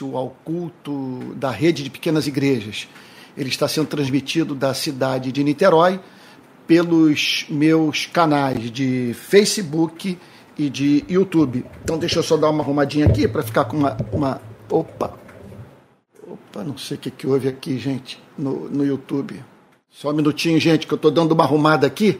[0.00, 2.88] ao culto da rede de pequenas igrejas.
[3.36, 6.00] Ele está sendo transmitido da cidade de Niterói
[6.66, 10.18] pelos meus canais de Facebook
[10.56, 11.66] e de YouTube.
[11.84, 14.40] Então deixa eu só dar uma arrumadinha aqui para ficar com uma, uma.
[14.70, 15.18] Opa!
[16.26, 19.44] Opa, não sei o que, que houve aqui, gente, no, no YouTube.
[19.90, 22.18] Só um minutinho, gente, que eu estou dando uma arrumada aqui,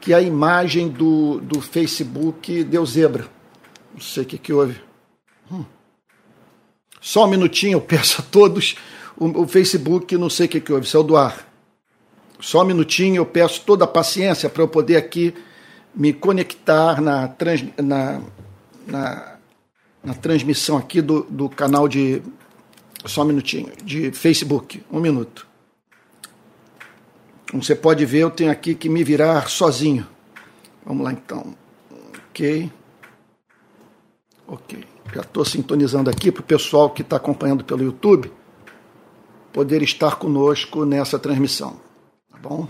[0.00, 3.26] que a imagem do, do Facebook deu zebra.
[3.92, 4.80] Não sei o que, que houve.
[5.50, 5.64] Hum.
[7.00, 8.76] Só um minutinho, eu peço a todos.
[9.16, 11.48] O, o Facebook, não sei o que, que houve, saiu do ar.
[12.40, 15.34] Só um minutinho, eu peço toda a paciência para eu poder aqui
[15.94, 18.20] me conectar na, trans, na,
[18.86, 19.36] na,
[20.02, 22.22] na transmissão aqui do, do canal de.
[23.06, 24.82] Só um minutinho, de Facebook.
[24.90, 25.46] Um minuto.
[27.50, 30.06] Como você pode ver, eu tenho aqui que me virar sozinho.
[30.84, 31.54] Vamos lá então.
[32.30, 32.70] Ok.
[34.46, 34.84] Ok.
[35.14, 38.32] Já estou sintonizando aqui para o pessoal que está acompanhando pelo YouTube
[39.52, 41.80] poder estar conosco nessa transmissão.
[42.30, 42.68] Tá bom?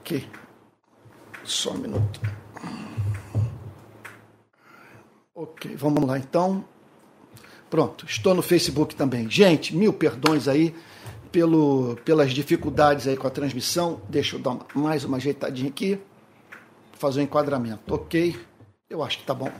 [0.00, 0.28] Ok.
[1.44, 2.20] Só um minuto.
[5.34, 6.64] Ok, vamos lá então.
[7.70, 9.30] Pronto, estou no Facebook também.
[9.30, 10.74] Gente, mil perdões aí
[11.30, 14.00] pelo, pelas dificuldades aí com a transmissão.
[14.08, 16.00] Deixa eu dar uma, mais uma ajeitadinha aqui.
[16.92, 17.94] Fazer o um enquadramento.
[17.94, 18.36] Ok,
[18.88, 19.50] eu acho que tá bom.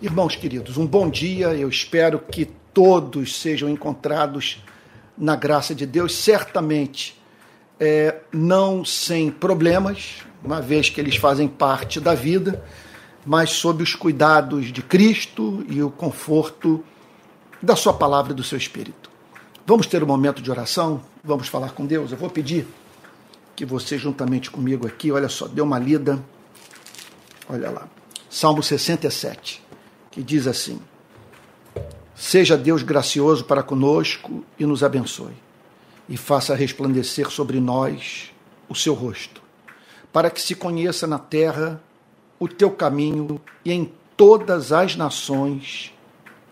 [0.00, 1.48] Irmãos queridos, um bom dia.
[1.54, 4.62] Eu espero que todos sejam encontrados
[5.16, 7.20] na graça de Deus, certamente
[7.78, 12.62] é, não sem problemas, uma vez que eles fazem parte da vida,
[13.24, 16.84] mas sob os cuidados de Cristo e o conforto
[17.62, 19.10] da Sua palavra e do seu Espírito.
[19.64, 22.10] Vamos ter um momento de oração, vamos falar com Deus.
[22.10, 22.66] Eu vou pedir
[23.54, 26.22] que você, juntamente comigo aqui, olha só, dê uma lida,
[27.48, 27.88] olha lá,
[28.28, 29.61] Salmo 67,
[30.12, 30.80] que diz assim:
[32.14, 35.34] Seja Deus gracioso para conosco e nos abençoe,
[36.08, 38.32] e faça resplandecer sobre nós
[38.68, 39.42] o seu rosto
[40.12, 41.80] para que se conheça na terra
[42.38, 45.92] o teu caminho e em todas as nações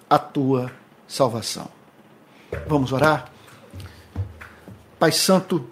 [0.09, 0.73] a tua
[1.07, 1.69] salvação.
[2.67, 3.31] Vamos orar?
[4.99, 5.69] Pai Santo,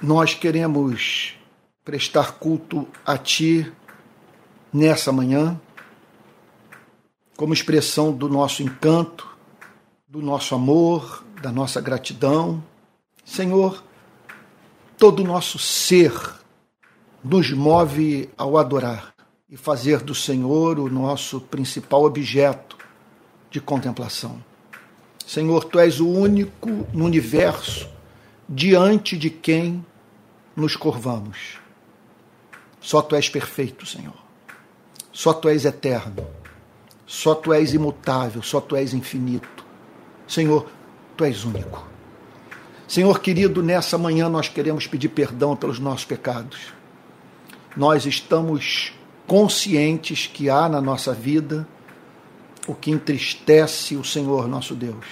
[0.00, 1.34] nós queremos
[1.84, 3.70] prestar culto a Ti
[4.72, 5.60] nessa manhã,
[7.36, 9.28] como expressão do nosso encanto,
[10.08, 12.62] do nosso amor, da nossa gratidão.
[13.24, 13.82] Senhor,
[14.96, 16.12] todo o nosso ser
[17.22, 19.14] nos move ao adorar
[19.48, 22.76] e fazer do Senhor o nosso principal objeto
[23.50, 24.42] de contemplação.
[25.26, 27.88] Senhor, tu és o único no universo
[28.48, 29.84] diante de quem
[30.54, 31.58] nos curvamos.
[32.80, 34.21] Só tu és perfeito, Senhor.
[35.12, 36.26] Só tu és eterno.
[37.06, 39.64] Só tu és imutável, só tu és infinito.
[40.26, 40.66] Senhor,
[41.16, 41.86] tu és único.
[42.88, 46.72] Senhor querido, nessa manhã nós queremos pedir perdão pelos nossos pecados.
[47.76, 48.92] Nós estamos
[49.26, 51.66] conscientes que há na nossa vida
[52.66, 55.06] o que entristece o Senhor nosso Deus.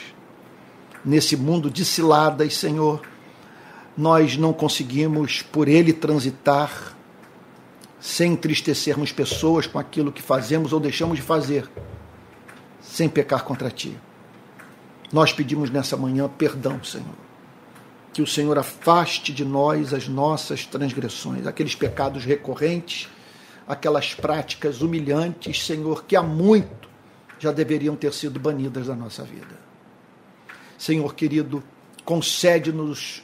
[1.05, 3.03] Nesse mundo de ciladas, Senhor,
[3.97, 6.97] nós não conseguimos por ele transitar
[8.01, 11.71] sem entristecermos pessoas com aquilo que fazemos ou deixamos de fazer,
[12.81, 13.97] sem pecar contra ti.
[15.13, 17.31] Nós pedimos nessa manhã perdão, Senhor
[18.13, 23.09] que o Senhor afaste de nós as nossas transgressões, aqueles pecados recorrentes,
[23.67, 26.89] aquelas práticas humilhantes, Senhor, que há muito
[27.39, 29.59] já deveriam ter sido banidas da nossa vida.
[30.77, 31.63] Senhor querido,
[32.05, 33.23] concede-nos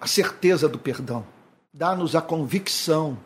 [0.00, 1.24] a certeza do perdão,
[1.72, 3.18] dá-nos a convicção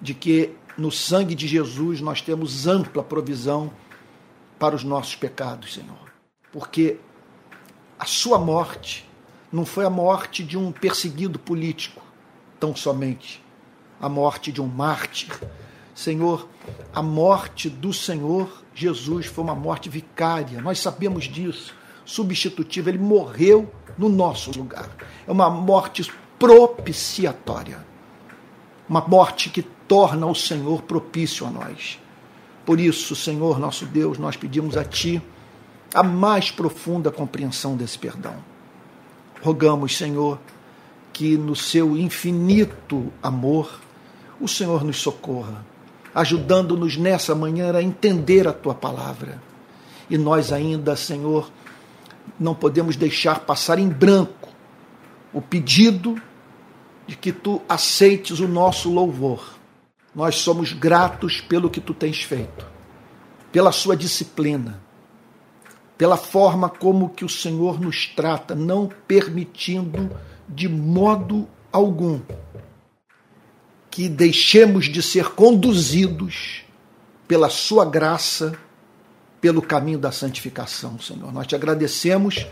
[0.00, 3.70] de que no sangue de Jesus nós temos ampla provisão
[4.58, 6.12] para os nossos pecados, Senhor,
[6.52, 6.98] porque
[7.98, 9.08] a Sua morte
[9.52, 12.02] não foi a morte de um perseguido político,
[12.58, 13.42] tão somente.
[14.00, 15.32] A morte de um mártir.
[15.94, 16.46] Senhor,
[16.94, 21.74] a morte do Senhor Jesus foi uma morte vicária, nós sabemos disso,
[22.04, 22.90] substitutiva.
[22.90, 24.90] Ele morreu no nosso lugar.
[25.26, 27.84] É uma morte propiciatória.
[28.86, 31.98] Uma morte que torna o Senhor propício a nós.
[32.64, 35.22] Por isso, Senhor nosso Deus, nós pedimos a Ti
[35.94, 38.34] a mais profunda compreensão desse perdão.
[39.40, 40.38] Rogamos, Senhor,
[41.12, 43.80] que no seu infinito amor
[44.40, 45.64] o Senhor nos socorra,
[46.14, 49.40] ajudando-nos nessa manhã a entender a tua palavra.
[50.10, 51.50] E nós ainda, Senhor,
[52.38, 54.48] não podemos deixar passar em branco
[55.32, 56.20] o pedido
[57.06, 59.55] de que tu aceites o nosso louvor.
[60.16, 62.66] Nós somos gratos pelo que tu tens feito,
[63.52, 64.82] pela sua disciplina,
[65.98, 70.10] pela forma como que o Senhor nos trata, não permitindo
[70.48, 72.22] de modo algum
[73.90, 76.62] que deixemos de ser conduzidos
[77.28, 78.58] pela sua graça,
[79.38, 81.30] pelo caminho da santificação, Senhor.
[81.30, 82.46] Nós te agradecemos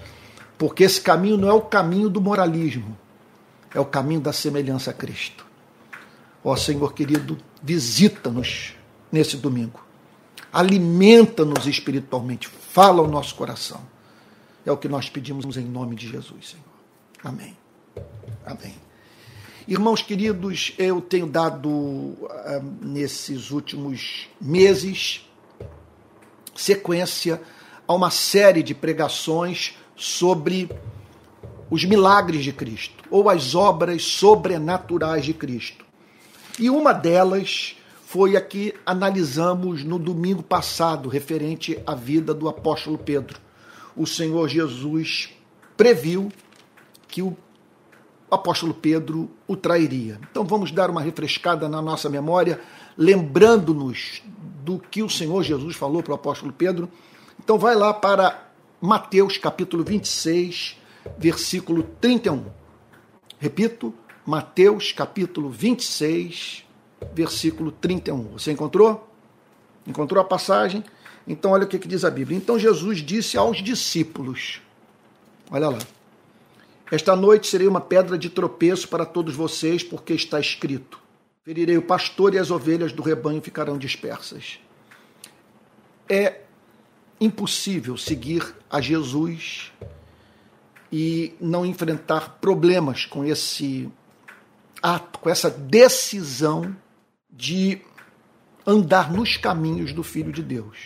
[0.58, 2.96] porque esse caminho não é o caminho do moralismo,
[3.74, 5.43] é o caminho da semelhança a Cristo.
[6.44, 8.74] Ó Senhor querido, visita-nos
[9.10, 9.82] nesse domingo.
[10.52, 13.80] Alimenta-nos espiritualmente, fala ao nosso coração.
[14.64, 16.64] É o que nós pedimos em nome de Jesus, Senhor.
[17.24, 17.56] Amém.
[18.44, 18.74] Amém.
[19.66, 22.18] Irmãos queridos, eu tenho dado uh,
[22.82, 25.26] nesses últimos meses
[26.54, 27.40] sequência
[27.88, 30.70] a uma série de pregações sobre
[31.70, 35.83] os milagres de Cristo, ou as obras sobrenaturais de Cristo.
[36.58, 42.96] E uma delas foi a que analisamos no domingo passado, referente à vida do apóstolo
[42.96, 43.40] Pedro.
[43.96, 45.30] O Senhor Jesus
[45.76, 46.30] previu
[47.08, 47.36] que o
[48.30, 50.20] apóstolo Pedro o trairia.
[50.30, 52.60] Então vamos dar uma refrescada na nossa memória,
[52.96, 54.22] lembrando-nos
[54.62, 56.88] do que o Senhor Jesus falou para o apóstolo Pedro.
[57.42, 58.48] Então vai lá para
[58.80, 60.76] Mateus capítulo 26,
[61.18, 62.44] versículo 31.
[63.38, 63.92] Repito,
[64.26, 66.64] Mateus capítulo 26,
[67.12, 68.22] versículo 31.
[68.28, 69.06] Você encontrou?
[69.86, 70.82] Encontrou a passagem?
[71.28, 72.38] Então olha o que, que diz a Bíblia.
[72.38, 74.62] Então Jesus disse aos discípulos:
[75.50, 75.78] Olha lá.
[76.90, 80.98] Esta noite serei uma pedra de tropeço para todos vocês, porque está escrito:
[81.42, 84.58] Ferirei o pastor e as ovelhas do rebanho ficarão dispersas.
[86.08, 86.40] É
[87.20, 89.70] impossível seguir a Jesus
[90.90, 93.90] e não enfrentar problemas com esse
[94.84, 96.76] ato, com essa decisão
[97.30, 97.80] de
[98.66, 100.76] andar nos caminhos do Filho de Deus.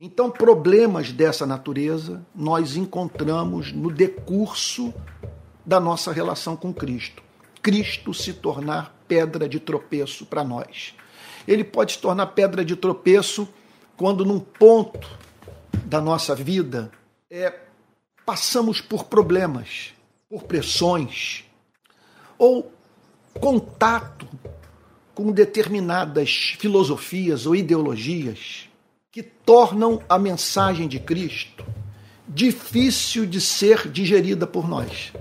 [0.00, 4.94] Então, problemas dessa natureza nós encontramos no decurso
[5.66, 7.24] da nossa relação com Cristo.
[7.60, 10.94] Cristo se tornar pedra de tropeço para nós.
[11.46, 13.48] Ele pode se tornar pedra de tropeço
[13.96, 15.08] quando, num ponto
[15.84, 16.92] da nossa vida,
[17.28, 17.52] é,
[18.24, 19.92] passamos por problemas,
[20.28, 21.44] por pressões,
[22.38, 22.72] ou
[23.38, 24.26] contato
[25.14, 28.68] com determinadas filosofias ou ideologias
[29.12, 31.64] que tornam a mensagem de Cristo
[32.32, 35.12] difícil de ser digerida por nós.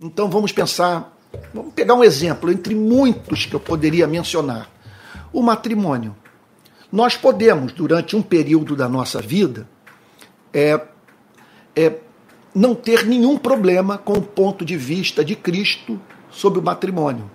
[0.00, 1.16] Então vamos pensar,
[1.52, 4.70] vamos pegar um exemplo entre muitos que eu poderia mencionar.
[5.32, 6.14] O matrimônio.
[6.90, 9.66] Nós podemos, durante um período da nossa vida,
[10.52, 10.78] é,
[11.74, 11.96] é,
[12.54, 15.98] não ter nenhum problema com o ponto de vista de Cristo
[16.30, 17.30] sobre o matrimônio.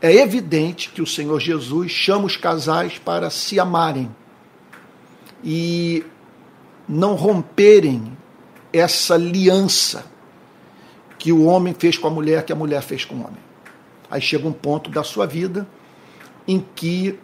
[0.00, 4.14] É evidente que o Senhor Jesus chama os casais para se amarem
[5.44, 6.04] e
[6.88, 8.16] não romperem
[8.72, 10.06] essa aliança
[11.18, 13.40] que o homem fez com a mulher, que a mulher fez com o homem.
[14.10, 15.68] Aí chega um ponto da sua vida
[16.48, 17.18] em que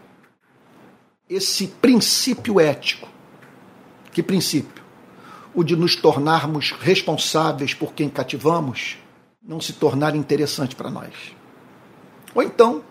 [1.28, 3.08] esse princípio ético,
[4.12, 4.86] que princípio?
[5.56, 8.98] o de nos tornarmos responsáveis por quem cativamos
[9.42, 11.14] não se tornar interessante para nós.
[12.36, 12.84] Ou então,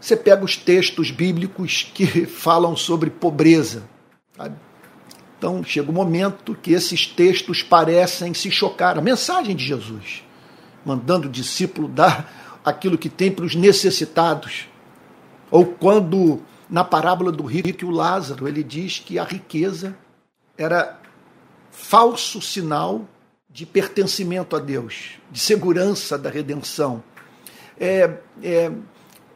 [0.00, 3.84] você pega os textos bíblicos que falam sobre pobreza.
[4.36, 4.56] Sabe?
[5.38, 8.98] Então, chega o um momento que esses textos parecem se chocar.
[8.98, 10.24] A mensagem de Jesus,
[10.84, 14.68] mandando o discípulo dar aquilo que tem para os necessitados.
[15.50, 19.96] Ou quando, na parábola do rico e o Lázaro, ele diz que a riqueza
[20.58, 21.00] era
[21.70, 23.08] falso sinal
[23.48, 27.02] de pertencimento a Deus, de segurança da redenção.
[27.80, 28.10] É,
[28.42, 28.70] é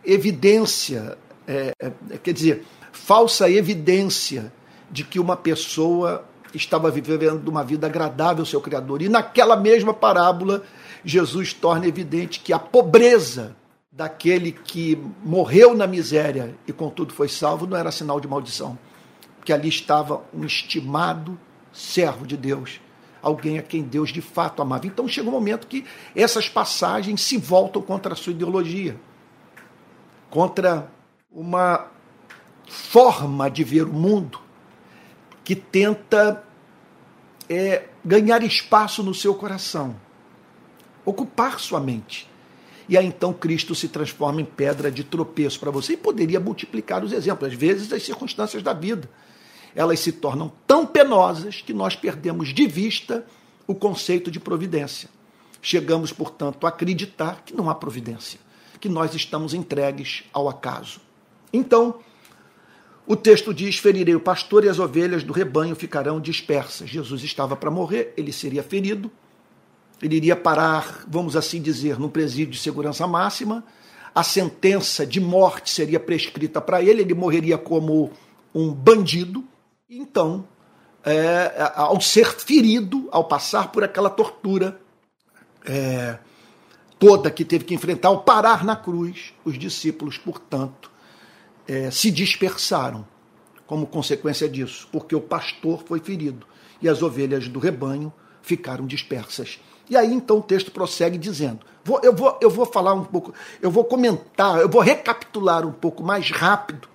[0.05, 1.17] evidência,
[1.49, 4.53] é, é, quer dizer, falsa evidência
[4.91, 6.25] de que uma pessoa
[6.55, 9.03] estava vivendo uma vida agradável ao seu Criador.
[9.03, 10.63] E naquela mesma parábola,
[11.05, 13.57] Jesus torna evidente que a pobreza
[13.91, 18.77] daquele que morreu na miséria e contudo foi salvo não era sinal de maldição,
[19.45, 21.39] que ali estava um estimado
[21.73, 22.81] servo de Deus,
[23.25, 24.87] alguém a quem Deus de fato amava.
[24.87, 28.97] Então chega um momento que essas passagens se voltam contra a sua ideologia,
[30.31, 30.91] contra
[31.33, 31.89] uma
[32.69, 34.39] forma de ver o mundo
[35.43, 36.45] que tenta
[37.49, 39.97] é, ganhar espaço no seu coração,
[41.05, 42.31] ocupar sua mente.
[42.87, 47.03] E aí então Cristo se transforma em pedra de tropeço para você e poderia multiplicar
[47.03, 49.09] os exemplos, às vezes as circunstâncias da vida
[49.75, 53.27] elas se tornam tão penosas que nós perdemos de vista
[53.67, 55.09] o conceito de providência.
[55.61, 58.39] Chegamos, portanto, a acreditar que não há providência,
[58.79, 61.01] que nós estamos entregues ao acaso.
[61.53, 62.01] Então,
[63.07, 66.89] o texto diz: ferirei o pastor e as ovelhas do rebanho ficarão dispersas.
[66.89, 69.11] Jesus estava para morrer, ele seria ferido,
[70.03, 73.65] ele iria parar, vamos assim dizer, num presídio de segurança máxima.
[74.15, 78.13] A sentença de morte seria prescrita para ele, ele morreria como
[78.55, 79.45] um bandido.
[79.89, 80.49] Então,
[81.05, 84.81] é, ao ser ferido, ao passar por aquela tortura
[85.67, 86.19] é,
[86.99, 90.91] toda que teve que enfrentar, ao parar na cruz, os discípulos, portanto,
[91.69, 93.07] é, se dispersaram
[93.67, 96.47] como consequência disso, porque o pastor foi ferido
[96.81, 98.11] e as ovelhas do rebanho
[98.41, 99.61] ficaram dispersas.
[99.89, 103.35] E aí então o texto prossegue dizendo: vou, eu, vou, eu vou falar um pouco,
[103.61, 106.89] eu vou comentar, eu vou recapitular um pouco mais rápido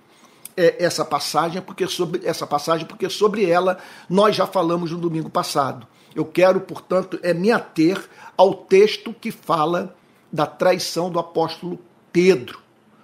[0.78, 5.86] essa passagem, porque sobre essa passagem, porque sobre ela nós já falamos no domingo passado.
[6.14, 8.00] Eu quero, portanto, é me ater
[8.36, 9.96] ao texto que fala
[10.32, 11.78] da traição do apóstolo
[12.12, 12.60] Pedro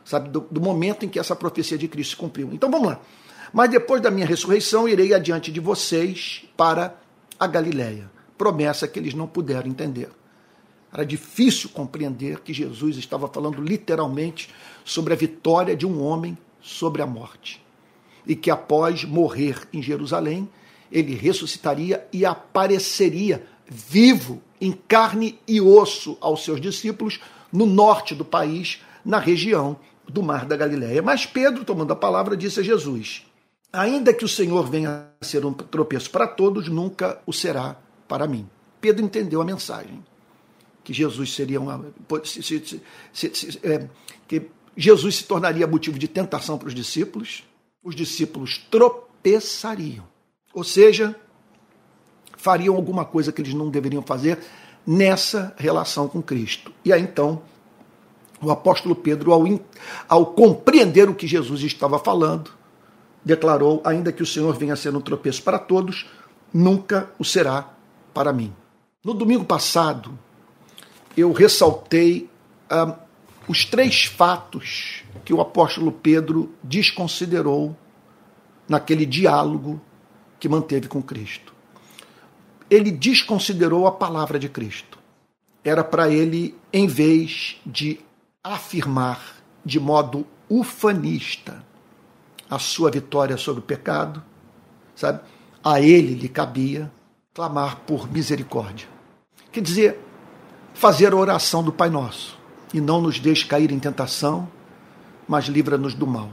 [0.07, 2.49] sabe, do, do momento em que essa profecia de Cristo se cumpriu.
[2.53, 3.01] Então vamos lá.
[3.53, 6.97] Mas depois da minha ressurreição, irei adiante de vocês para
[7.39, 8.11] a Galiléia.
[8.39, 10.09] Promessa que eles não puderam entender.
[10.93, 14.49] Era difícil compreender que Jesus estava falando literalmente
[14.85, 17.65] sobre a vitória de um homem sobre a morte.
[18.27, 20.49] E que após morrer em Jerusalém,
[20.91, 27.21] ele ressuscitaria e apareceria vivo, em carne e osso aos seus discípulos
[27.53, 29.77] no norte do país, na região
[30.09, 31.03] do mar da Galiléia.
[31.03, 33.25] Mas Pedro, tomando a palavra, disse a Jesus:
[33.73, 37.77] Ainda que o Senhor venha a ser um tropeço para todos, nunca o será
[38.09, 38.49] para mim.
[38.81, 40.05] Pedro entendeu a mensagem.
[40.83, 41.85] Que Jesus seria uma.
[42.25, 42.81] Se, se,
[43.13, 43.89] se, é,
[44.29, 47.45] que Jesus se tornaria motivo de tentação para os discípulos,
[47.83, 50.05] os discípulos tropeçariam.
[50.53, 51.17] Ou seja,
[52.37, 54.39] fariam alguma coisa que eles não deveriam fazer
[54.87, 56.73] nessa relação com Cristo.
[56.85, 57.43] E aí então
[58.41, 59.45] o apóstolo Pedro, ao,
[60.09, 62.51] ao compreender o que Jesus estava falando,
[63.25, 66.07] declarou: Ainda que o Senhor venha a ser um tropeço para todos,
[66.53, 67.71] nunca o será
[68.13, 68.55] para mim.
[69.03, 70.19] No domingo passado,
[71.17, 72.29] eu ressaltei
[72.69, 72.97] ah,
[73.49, 77.77] os três fatos que o apóstolo Pedro desconsiderou
[78.69, 79.81] naquele diálogo
[80.41, 81.55] que manteve com Cristo.
[82.69, 84.99] Ele desconsiderou a palavra de Cristo.
[85.63, 88.01] Era para ele, em vez de
[88.43, 91.65] afirmar de modo ufanista
[92.49, 94.23] a sua vitória sobre o pecado,
[94.95, 95.21] sabe?
[95.63, 96.91] A ele lhe cabia
[97.35, 98.89] clamar por misericórdia.
[99.53, 100.01] Quer dizer,
[100.75, 102.36] fazer a oração do Pai Nosso
[102.73, 104.49] e não nos deixe cair em tentação,
[105.29, 106.31] mas livra-nos do mal.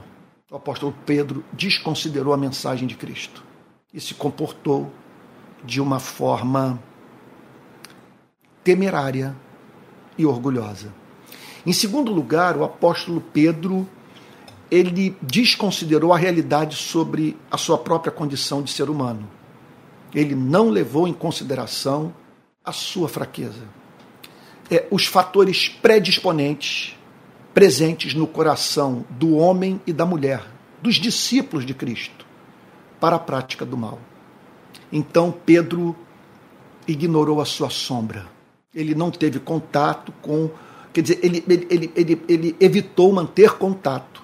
[0.50, 3.42] O apóstolo Pedro desconsiderou a mensagem de Cristo
[3.92, 4.92] e se comportou
[5.64, 6.78] de uma forma
[8.62, 9.34] temerária
[10.16, 10.92] e orgulhosa.
[11.66, 13.88] Em segundo lugar, o apóstolo Pedro
[14.70, 19.28] ele desconsiderou a realidade sobre a sua própria condição de ser humano.
[20.14, 22.12] Ele não levou em consideração
[22.64, 23.62] a sua fraqueza.
[24.70, 26.96] É, os fatores predisponentes
[27.52, 30.42] presentes no coração do homem e da mulher,
[30.82, 32.26] dos discípulos de Cristo,
[32.98, 33.98] para a prática do mal.
[34.90, 35.94] Então Pedro
[36.88, 38.26] ignorou a sua sombra.
[38.74, 40.50] Ele não teve contato com
[40.94, 44.22] Quer dizer, ele, ele, ele, ele, ele evitou manter contato.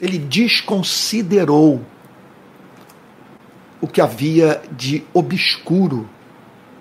[0.00, 1.84] Ele desconsiderou
[3.82, 6.08] o que havia de obscuro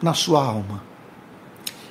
[0.02, 0.82] na sua alma.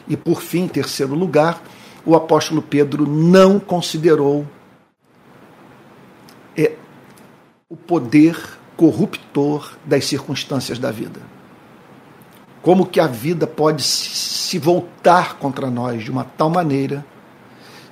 [0.06, 1.62] E por fim, em terceiro lugar,
[2.04, 4.46] o apóstolo Pedro não considerou
[6.56, 6.76] é,
[7.68, 8.38] o poder
[8.76, 11.20] corruptor das circunstâncias da vida.
[12.60, 17.04] Como que a vida pode se voltar contra nós de uma tal maneira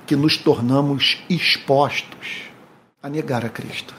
[0.05, 2.43] que nos tornamos expostos
[3.01, 3.93] a negar a Cristo.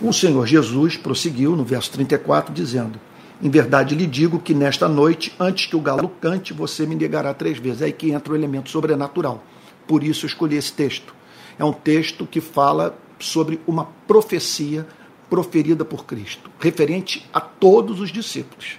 [0.00, 3.00] O Senhor Jesus prosseguiu no verso 34, dizendo:
[3.40, 7.32] Em verdade lhe digo que nesta noite, antes que o galo cante, você me negará
[7.32, 7.82] três vezes.
[7.82, 9.44] É aí que entra o elemento sobrenatural.
[9.86, 11.14] Por isso eu escolhi esse texto.
[11.58, 14.86] É um texto que fala sobre uma profecia
[15.30, 18.78] proferida por Cristo, referente a todos os discípulos,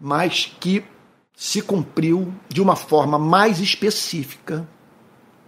[0.00, 0.84] mas que
[1.34, 4.68] se cumpriu de uma forma mais específica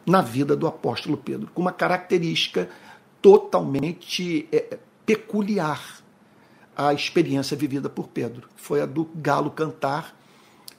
[0.04, 2.68] na vida do apóstolo Pedro, com uma característica
[3.22, 5.99] totalmente é, peculiar
[6.76, 8.48] à experiência vivida por Pedro.
[8.56, 10.16] Foi a do galo cantar,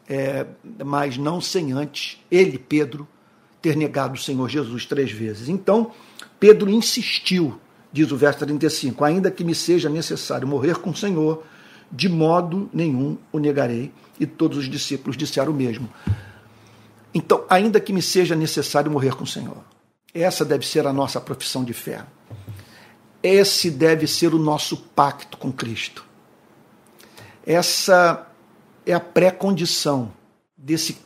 [0.08, 0.46] é,
[0.84, 3.08] mas não sem antes ele, Pedro,
[3.62, 5.48] ter negado o Senhor Jesus três vezes.
[5.48, 5.92] Então,
[6.40, 7.60] Pedro insistiu,
[7.92, 11.44] diz o verso 35, ainda que me seja necessário morrer com o Senhor,
[11.92, 13.92] de modo nenhum o negarei.
[14.20, 15.90] E todos os discípulos disseram o mesmo.
[17.14, 19.58] Então, ainda que me seja necessário morrer com o Senhor,
[20.14, 22.04] essa deve ser a nossa profissão de fé.
[23.24, 26.06] Esse deve ser o nosso pacto com Cristo.
[27.46, 28.28] Essa
[28.86, 30.12] é a pré-condição
[30.58, 30.98] desse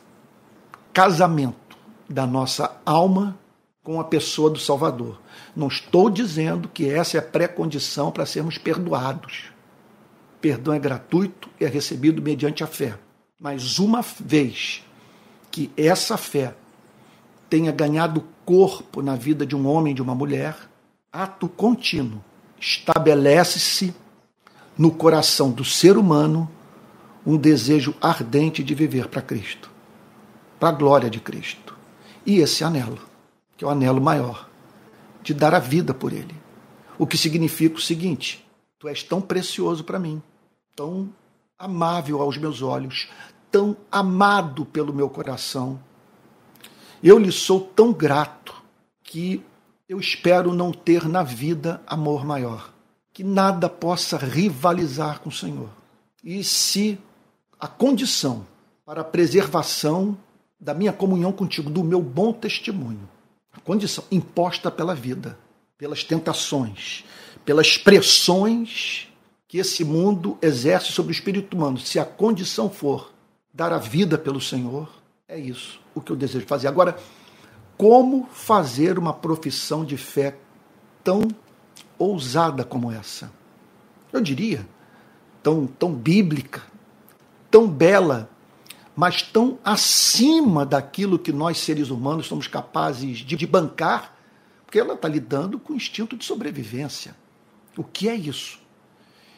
[0.92, 1.76] casamento
[2.08, 3.38] da nossa alma
[3.82, 5.20] com a pessoa do Salvador.
[5.54, 9.44] Não estou dizendo que essa é a pré-condição para sermos perdoados.
[10.40, 12.98] Perdão é gratuito e é recebido mediante a fé.
[13.40, 14.82] Mas uma vez
[15.50, 16.54] que essa fé
[17.48, 20.56] tenha ganhado corpo na vida de um homem e de uma mulher,
[21.16, 22.22] ato contínuo
[22.60, 23.94] estabelece-se
[24.76, 26.50] no coração do ser humano
[27.24, 29.70] um desejo ardente de viver para Cristo,
[30.60, 31.74] para a glória de Cristo.
[32.24, 32.98] E esse anelo,
[33.56, 34.48] que é o anelo maior,
[35.22, 36.34] de dar a vida por Ele.
[36.98, 38.46] O que significa o seguinte:
[38.78, 40.22] Tu és tão precioso para mim,
[40.74, 41.08] tão
[41.58, 43.08] amável aos meus olhos,
[43.50, 45.80] tão amado pelo meu coração.
[47.02, 48.54] Eu lhe sou tão grato
[49.02, 49.42] que
[49.88, 52.72] eu espero não ter na vida amor maior,
[53.12, 55.70] que nada possa rivalizar com o Senhor.
[56.22, 56.98] E se
[57.58, 58.46] a condição
[58.84, 60.16] para a preservação
[60.60, 63.08] da minha comunhão contigo, do meu bom testemunho,
[63.52, 65.38] a condição imposta pela vida,
[65.78, 67.04] pelas tentações,
[67.44, 69.08] pelas pressões
[69.46, 73.12] que esse mundo exerce sobre o espírito humano, se a condição for
[73.54, 74.90] dar a vida pelo Senhor,
[75.28, 76.68] é isso o que eu desejo fazer.
[76.68, 76.98] Agora,
[77.76, 80.36] como fazer uma profissão de fé
[81.04, 81.22] tão
[81.98, 83.30] ousada como essa?
[84.12, 84.66] Eu diria,
[85.42, 86.62] tão, tão bíblica,
[87.50, 88.30] tão bela,
[88.94, 94.16] mas tão acima daquilo que nós seres humanos somos capazes de, de bancar,
[94.64, 97.14] porque ela está lidando com o instinto de sobrevivência.
[97.76, 98.58] O que é isso?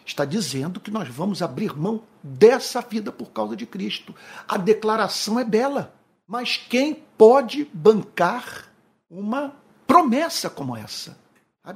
[0.07, 4.14] Está dizendo que nós vamos abrir mão dessa vida por causa de Cristo.
[4.47, 5.98] A declaração é bela.
[6.28, 8.70] Mas quem pode bancar
[9.11, 9.56] uma
[9.87, 11.18] promessa como essa?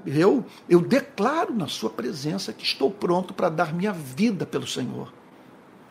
[0.05, 5.11] Eu, eu declaro na sua presença que estou pronto para dar minha vida pelo Senhor.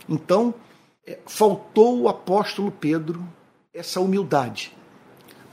[0.07, 0.53] Então,
[1.07, 3.27] é, faltou o apóstolo Pedro
[3.73, 4.77] essa humildade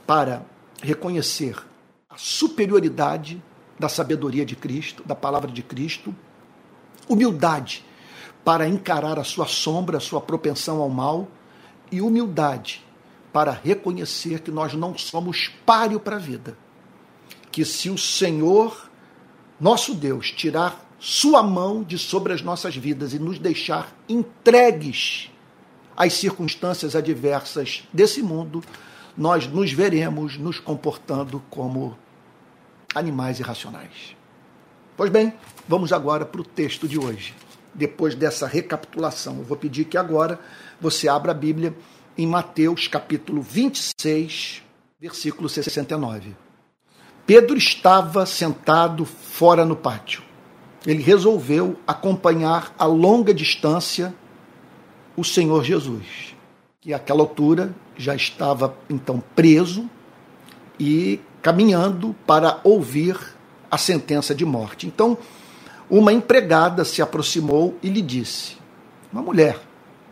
[0.05, 0.45] para
[0.79, 1.57] reconhecer
[2.07, 3.41] a superioridade
[3.79, 6.13] da sabedoria de Cristo, da palavra de Cristo,
[7.07, 7.83] humildade
[8.45, 11.27] para encarar a sua sombra, a sua propensão ao mal,
[11.91, 12.83] e humildade
[13.31, 16.57] para reconhecer que nós não somos páreo para a vida.
[17.51, 18.89] Que se o Senhor,
[19.59, 25.31] nosso Deus, tirar sua mão de sobre as nossas vidas e nos deixar entregues
[25.95, 28.63] às circunstâncias adversas desse mundo,
[29.15, 31.97] nós nos veremos nos comportando como
[32.95, 34.15] animais irracionais.
[34.95, 35.33] Pois bem,
[35.67, 37.33] vamos agora para o texto de hoje.
[37.73, 40.39] Depois dessa recapitulação, eu vou pedir que agora
[40.81, 41.73] você abra a Bíblia
[42.19, 44.61] em Mateus capítulo 26,
[44.99, 46.35] versículo 69.
[47.25, 50.21] Pedro estava sentado fora no pátio.
[50.85, 54.13] Ele resolveu acompanhar a longa distância
[55.15, 56.35] o Senhor Jesus,
[56.81, 59.89] que àquela altura já estava então preso
[60.77, 63.17] e caminhando para ouvir
[63.71, 64.85] a sentença de morte.
[64.85, 65.17] Então,
[65.89, 68.57] uma empregada se aproximou e lhe disse:
[69.09, 69.68] Uma mulher,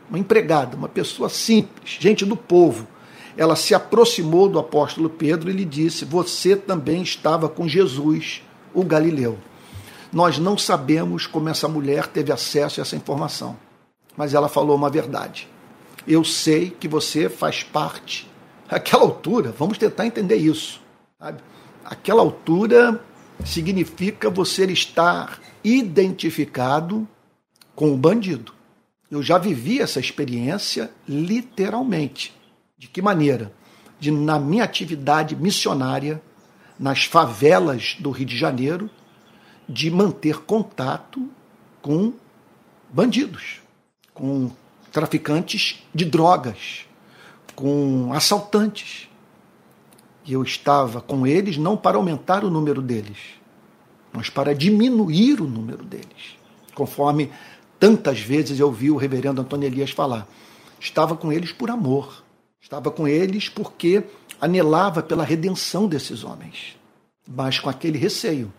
[0.10, 2.88] uma empregada, uma pessoa simples, gente do povo.
[3.36, 8.42] Ela se aproximou do apóstolo Pedro e lhe disse: Você também estava com Jesus,
[8.74, 9.38] o Galileu.
[10.12, 13.58] Nós não sabemos como essa mulher teve acesso a essa informação,
[14.16, 15.48] mas ela falou uma verdade.
[16.08, 18.28] Eu sei que você faz parte.
[18.70, 20.82] Aquela altura, vamos tentar entender isso.
[21.20, 21.42] Sabe?
[21.84, 23.02] Aquela altura
[23.46, 27.08] significa você estar identificado
[27.76, 28.57] com o bandido.
[29.10, 32.34] Eu já vivi essa experiência literalmente.
[32.78, 33.54] De que maneira?
[34.00, 36.22] De, na minha atividade missionária,
[36.78, 38.90] nas favelas do Rio de Janeiro,
[39.68, 41.28] de manter contato
[41.82, 42.14] com
[42.90, 43.62] bandidos,
[44.14, 44.52] com
[44.92, 46.86] traficantes de drogas,
[47.56, 49.10] com assaltantes.
[50.26, 53.18] E eu estava com eles não para aumentar o número deles,
[54.12, 56.38] mas para diminuir o número deles,
[56.76, 57.32] conforme
[57.80, 60.28] Tantas vezes eu vi o reverendo Antônio Elias falar.
[60.80, 62.24] Estava com eles por amor.
[62.60, 64.04] Estava com eles porque
[64.42, 66.76] anelava pela redenção desses homens.
[67.28, 68.52] Mas com aquele receio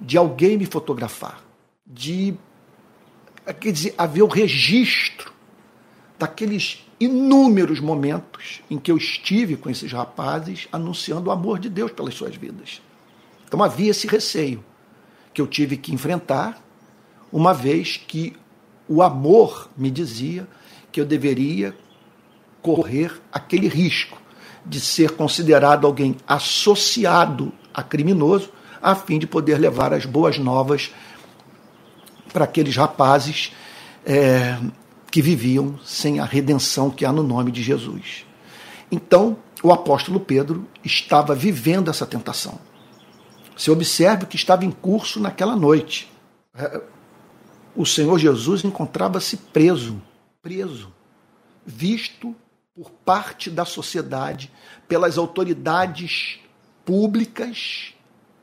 [0.00, 1.42] de alguém me fotografar,
[1.86, 2.34] de
[3.60, 5.32] quer dizer, haver o registro
[6.18, 11.90] daqueles inúmeros momentos em que eu estive com esses rapazes anunciando o amor de Deus
[11.92, 12.80] pelas suas vidas.
[13.46, 14.64] Então havia esse receio
[15.34, 16.62] que eu tive que enfrentar
[17.32, 18.36] uma vez que
[18.88, 20.46] o amor me dizia
[20.90, 21.74] que eu deveria
[22.60, 24.20] correr aquele risco
[24.64, 30.92] de ser considerado alguém associado a criminoso, a fim de poder levar as boas novas
[32.32, 33.52] para aqueles rapazes
[34.04, 34.58] é,
[35.10, 38.24] que viviam sem a redenção que há no nome de Jesus.
[38.90, 42.58] Então, o apóstolo Pedro estava vivendo essa tentação.
[43.56, 46.10] Você observe que estava em curso naquela noite.
[47.74, 50.00] O Senhor Jesus encontrava-se preso,
[50.42, 50.92] preso,
[51.64, 52.36] visto
[52.74, 54.50] por parte da sociedade,
[54.86, 56.38] pelas autoridades
[56.84, 57.94] públicas,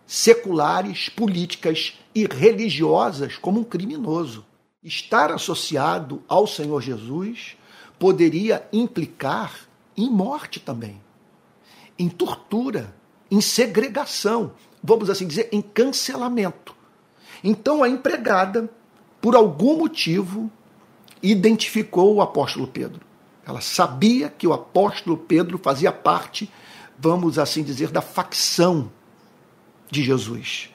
[0.05, 4.45] seculares, políticas e religiosas como um criminoso.
[4.83, 7.55] Estar associado ao Senhor Jesus
[7.99, 9.53] poderia implicar
[9.95, 10.99] em morte também,
[11.97, 12.95] em tortura,
[13.29, 16.73] em segregação, vamos assim dizer, em cancelamento.
[17.43, 18.69] Então a empregada,
[19.21, 20.49] por algum motivo,
[21.21, 23.01] identificou o apóstolo Pedro.
[23.45, 26.49] Ela sabia que o apóstolo Pedro fazia parte,
[26.97, 28.91] vamos assim dizer, da facção
[29.89, 30.69] de Jesus.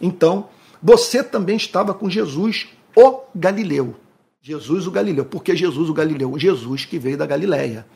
[0.00, 0.48] Então,
[0.82, 3.96] você também estava com Jesus, o Galileu.
[4.42, 5.24] Jesus o Galileu.
[5.26, 6.32] Por que Jesus o Galileu?
[6.32, 7.86] O Jesus que veio da Galileia.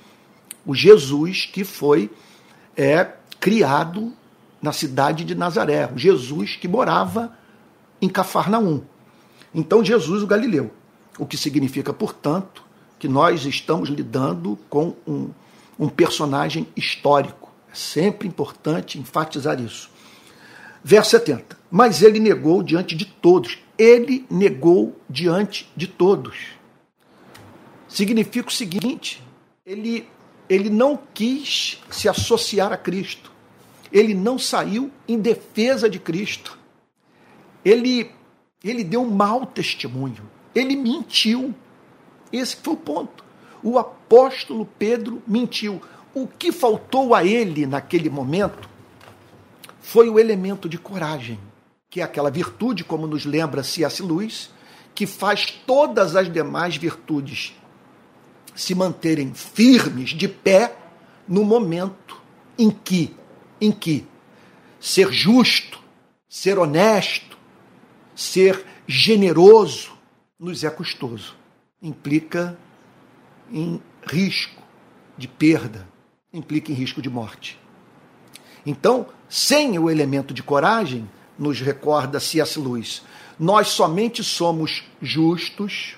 [0.67, 2.11] O Jesus que foi
[2.77, 4.13] é, criado
[4.61, 5.91] na cidade de Nazaré.
[5.95, 7.37] O Jesus que morava
[8.01, 8.83] em Cafarnaum.
[9.55, 10.73] Então, Jesus o Galileu.
[11.19, 12.65] O que significa, portanto,
[12.99, 15.31] que nós estamos lidando com um,
[15.79, 17.53] um personagem histórico.
[17.71, 19.91] É sempre importante enfatizar isso.
[20.83, 21.59] Verso 70.
[21.71, 23.59] Mas ele negou diante de todos.
[23.79, 26.37] Ele negou diante de todos.
[27.89, 29.23] Significa o seguinte:
[29.65, 30.09] ele,
[30.49, 33.33] ele não quis se associar a Cristo.
[33.93, 36.59] Ele não saiu em defesa de Cristo.
[37.65, 38.11] Ele,
[38.65, 40.29] ele deu mau testemunho.
[40.55, 41.55] Ele mentiu.
[42.33, 43.25] Esse foi o ponto.
[43.63, 45.81] O apóstolo Pedro mentiu.
[46.15, 48.69] O que faltou a ele naquele momento
[49.81, 51.39] foi o elemento de coragem,
[51.91, 54.03] que é aquela virtude, como nos lembra C.S.
[54.03, 54.51] Lewis,
[54.95, 57.55] que faz todas as demais virtudes
[58.55, 60.77] se manterem firmes, de pé,
[61.27, 62.21] no momento
[62.57, 63.15] em que,
[63.61, 64.07] em que
[64.79, 65.81] ser justo,
[66.29, 67.34] ser honesto,
[68.15, 69.93] ser generoso
[70.39, 71.37] nos é custoso.
[71.83, 72.59] Implica
[73.51, 74.63] em risco
[75.17, 75.89] de perda,
[76.33, 77.59] implica em risco de morte.
[78.67, 82.59] Então, sem o elemento de coragem, nos recorda C.S.
[82.59, 83.03] Lewis,
[83.39, 85.97] nós somente somos justos,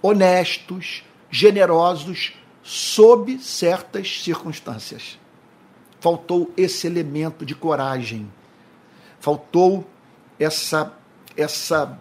[0.00, 5.18] honestos, generosos sob certas circunstâncias.
[6.00, 8.30] Faltou esse elemento de coragem.
[9.18, 9.88] Faltou
[10.38, 10.96] essa
[11.38, 11.98] essa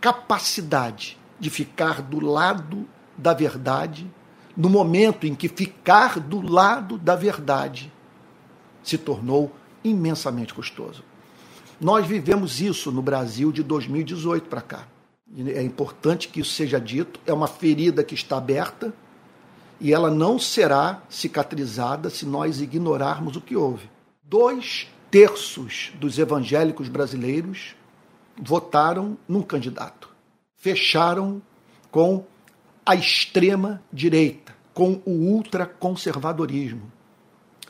[0.00, 2.86] capacidade de ficar do lado
[3.16, 4.08] da verdade
[4.54, 7.90] no momento em que ficar do lado da verdade
[8.82, 9.50] se tornou
[9.82, 11.02] imensamente custoso.
[11.80, 14.86] Nós vivemos isso no Brasil de 2018 para cá.
[15.34, 17.18] É importante que isso seja dito.
[17.26, 18.92] É uma ferida que está aberta
[19.80, 23.90] e ela não será cicatrizada se nós ignorarmos o que houve.
[24.22, 27.74] Dois terços dos evangélicos brasileiros
[28.42, 30.08] votaram num candidato.
[30.56, 31.40] Fecharam
[31.90, 32.24] com
[32.84, 36.90] a extrema direita, com o ultraconservadorismo.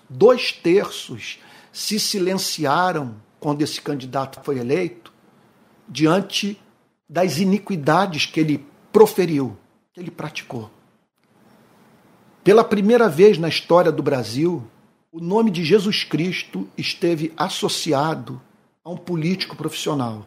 [0.08, 1.38] Dois terços
[1.72, 5.12] se silenciaram quando esse candidato foi eleito
[5.88, 6.60] diante
[7.08, 9.56] das iniquidades que ele proferiu,
[9.92, 10.70] que ele praticou.
[12.42, 14.64] Pela primeira vez na história do Brasil,
[15.10, 18.40] o nome de Jesus Cristo esteve associado
[18.84, 20.26] a um político profissional,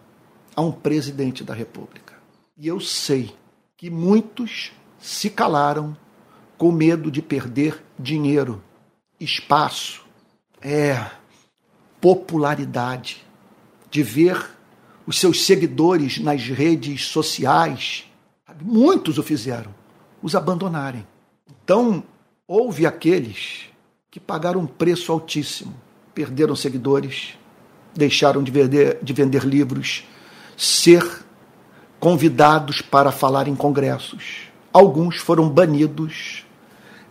[0.55, 2.13] a um presidente da República.
[2.57, 3.35] E eu sei
[3.75, 5.95] que muitos se calaram
[6.57, 8.63] com medo de perder dinheiro,
[9.19, 10.05] espaço,
[10.61, 11.11] é,
[11.99, 13.25] popularidade,
[13.91, 14.49] de ver
[15.05, 18.05] os seus seguidores nas redes sociais,
[18.61, 19.73] muitos o fizeram,
[20.21, 21.05] os abandonarem.
[21.47, 22.03] Então,
[22.47, 23.65] houve aqueles
[24.09, 25.73] que pagaram um preço altíssimo,
[26.13, 27.37] perderam seguidores,
[27.93, 30.05] deixaram de vender, de vender livros,
[30.57, 31.25] ser
[31.99, 34.47] convidados para falar em congressos.
[34.71, 36.45] Alguns foram banidos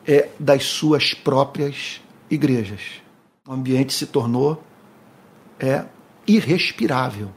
[0.07, 2.81] é, das suas próprias igrejas.
[3.47, 4.63] O ambiente se tornou
[5.59, 5.85] é,
[6.27, 7.31] irrespirável.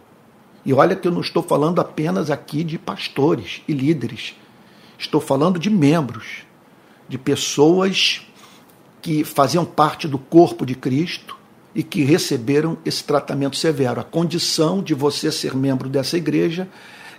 [0.66, 4.36] E olha que eu não estou falando apenas aqui de pastores e líderes.
[4.98, 6.44] Estou falando de membros,
[7.08, 8.22] de pessoas
[9.02, 11.38] que faziam parte do corpo de Cristo
[11.74, 14.00] e que receberam esse tratamento severo.
[14.00, 16.68] A condição de você ser membro dessa igreja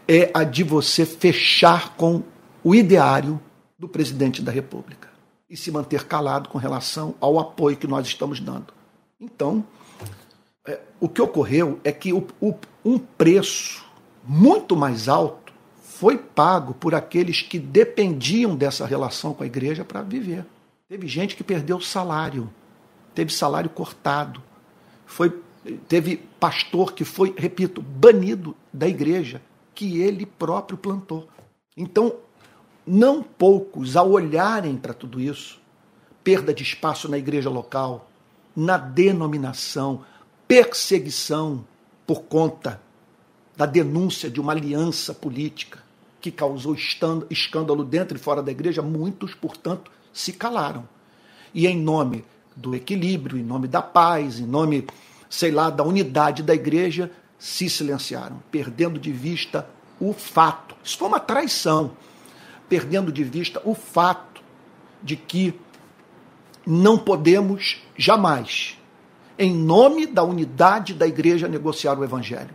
[0.06, 2.22] é a de você fechar com
[2.64, 3.40] o ideário
[3.78, 5.08] do presidente da República
[5.48, 8.72] e se manter calado com relação ao apoio que nós estamos dando.
[9.20, 9.64] Então,
[10.66, 13.84] é, o que ocorreu é que o, o, um preço
[14.24, 20.02] muito mais alto foi pago por aqueles que dependiam dessa relação com a igreja para
[20.02, 20.44] viver.
[20.88, 22.48] Teve gente que perdeu salário,
[23.18, 24.40] teve salário cortado,
[25.04, 25.42] foi,
[25.88, 29.42] teve pastor que foi, repito, banido da igreja
[29.74, 31.28] que ele próprio plantou.
[31.76, 32.14] Então,
[32.86, 35.60] não poucos, ao olharem para tudo isso,
[36.22, 38.08] perda de espaço na igreja local,
[38.54, 40.04] na denominação,
[40.46, 41.64] perseguição
[42.06, 42.80] por conta
[43.56, 45.82] da denúncia de uma aliança política
[46.20, 46.76] que causou
[47.28, 50.88] escândalo dentro e fora da igreja, muitos, portanto, se calaram.
[51.52, 52.24] E em nome
[52.58, 54.86] do equilíbrio, em nome da paz, em nome,
[55.30, 59.68] sei lá, da unidade da igreja, se silenciaram, perdendo de vista
[60.00, 60.74] o fato.
[60.82, 61.92] Isso foi uma traição,
[62.68, 64.42] perdendo de vista o fato
[65.02, 65.54] de que
[66.66, 68.76] não podemos jamais,
[69.38, 72.50] em nome da unidade da igreja, negociar o evangelho.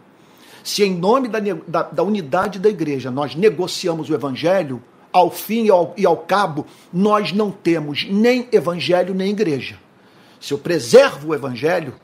[0.63, 5.65] Se em nome da, da, da unidade da igreja nós negociamos o evangelho, ao fim
[5.65, 9.77] e ao, e ao cabo, nós não temos nem evangelho nem igreja.
[10.43, 11.95] Se eu preservo o evangelho,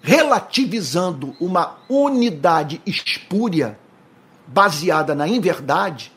[0.00, 3.78] relativizando uma unidade espúria
[4.46, 6.10] baseada na inverdade,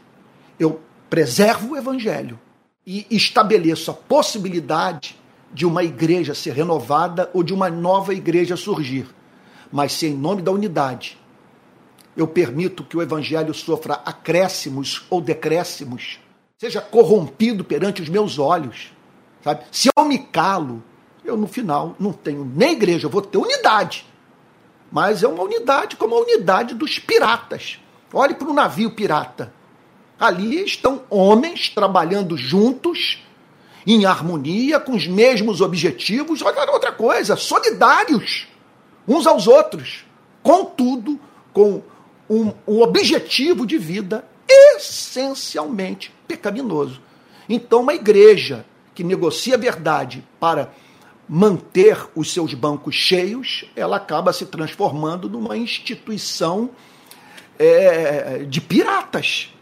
[0.58, 2.40] eu preservo o evangelho
[2.88, 5.20] e estabeleço a possibilidade
[5.54, 9.14] de uma igreja ser renovada ou de uma nova igreja surgir.
[9.70, 11.20] Mas se em nome da unidade
[12.16, 16.22] eu permito que o evangelho sofra acréscimos ou decréscimos,
[16.58, 18.94] seja corrompido perante os meus olhos,
[19.44, 19.66] sabe?
[19.74, 20.82] Se eu me calo,
[21.30, 24.06] eu no final não tenho nem igreja, eu vou ter unidade.
[24.92, 27.80] Mas é uma unidade como a unidade dos piratas.
[28.14, 29.54] Olhe para o navio pirata.
[30.20, 33.24] Ali estão homens trabalhando juntos,
[33.86, 36.42] em harmonia, com os mesmos objetivos.
[36.42, 38.48] Olha outra coisa, solidários
[39.08, 40.06] uns aos outros.
[40.44, 41.20] Contudo,
[41.54, 41.82] com
[42.30, 47.02] um, um objetivo de vida essencialmente pecaminoso.
[47.48, 50.72] Então, uma igreja que negocia a verdade para
[51.30, 56.72] manter os seus bancos cheios, ela acaba se transformando numa instituição
[57.58, 59.54] é, de piratas,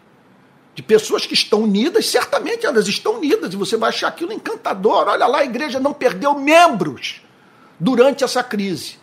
[0.73, 5.08] de pessoas que estão unidas, certamente elas estão unidas, e você vai achar aquilo encantador.
[5.08, 7.21] Olha lá, a igreja não perdeu membros
[7.80, 8.97] durante essa crise,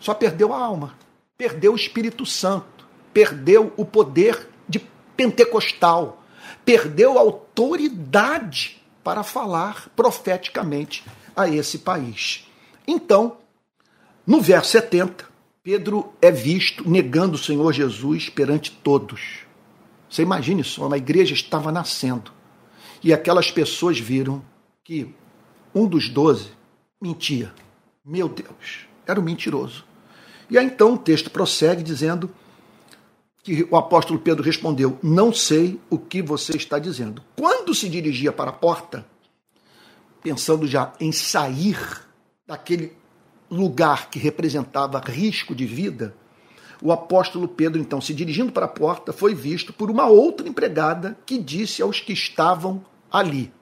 [0.00, 1.04] só perdeu a alma
[1.36, 4.78] perdeu o Espírito Santo, perdeu o poder de
[5.16, 6.22] pentecostal,
[6.64, 11.04] perdeu a autoridade para falar profeticamente
[11.36, 12.46] a esse país.
[12.86, 13.38] Então,
[14.26, 15.24] no verso 70,
[15.62, 19.40] Pedro é visto negando o Senhor Jesus perante todos.
[20.08, 22.30] Você imagine só, uma igreja estava nascendo
[23.02, 24.42] e aquelas pessoas viram
[24.82, 25.14] que
[25.74, 26.50] um dos doze
[27.00, 27.52] mentia.
[28.04, 29.84] Meu Deus, era um mentiroso.
[30.50, 32.30] E aí então o texto prossegue dizendo
[33.42, 37.22] que o apóstolo Pedro respondeu: Não sei o que você está dizendo.
[37.36, 39.06] Quando se dirigia para a porta,
[40.24, 41.78] pensando já em sair
[42.46, 42.96] daquele
[43.50, 46.16] lugar que representava risco de vida,
[46.82, 51.16] o apóstolo Pedro, então, se dirigindo para a porta, foi visto por uma outra empregada
[51.26, 52.82] que disse aos que estavam
[53.12, 53.52] ali: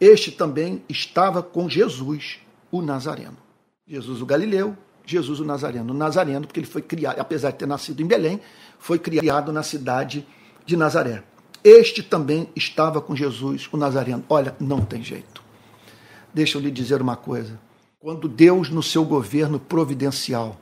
[0.00, 2.38] Este também estava com Jesus,
[2.70, 3.36] o Nazareno.
[3.84, 5.92] Jesus, o Galileu, Jesus o Nazareno.
[5.92, 8.40] O Nazareno, porque ele foi criado, apesar de ter nascido em Belém,
[8.78, 10.24] foi criado na cidade
[10.64, 11.24] de Nazaré.
[11.64, 14.24] Este também estava com Jesus, o Nazareno.
[14.28, 15.49] Olha, não tem jeito.
[16.32, 17.58] Deixa eu lhe dizer uma coisa.
[17.98, 20.58] Quando Deus, no seu governo providencial,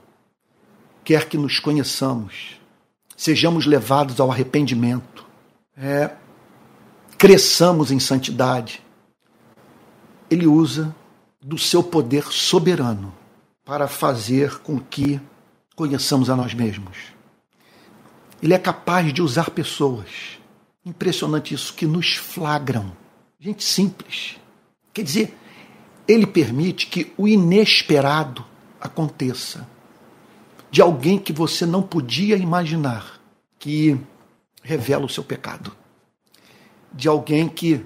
[1.03, 2.59] quer que nos conheçamos,
[3.15, 5.25] sejamos levados ao arrependimento,
[5.77, 6.11] é,
[7.17, 8.81] cresçamos em santidade,
[10.29, 10.93] Ele usa
[11.41, 13.13] do seu poder soberano
[13.63, 15.21] para fazer com que
[15.75, 16.97] conheçamos a nós mesmos.
[18.41, 20.39] Ele é capaz de usar pessoas.
[20.85, 22.91] Impressionante isso, que nos flagram.
[23.39, 24.37] Gente simples.
[24.93, 25.37] Quer dizer,
[26.09, 28.43] ele permite que o inesperado
[28.81, 29.69] aconteça.
[30.71, 33.21] De alguém que você não podia imaginar,
[33.59, 33.99] que
[34.63, 35.71] revela o seu pecado.
[36.91, 37.85] De alguém que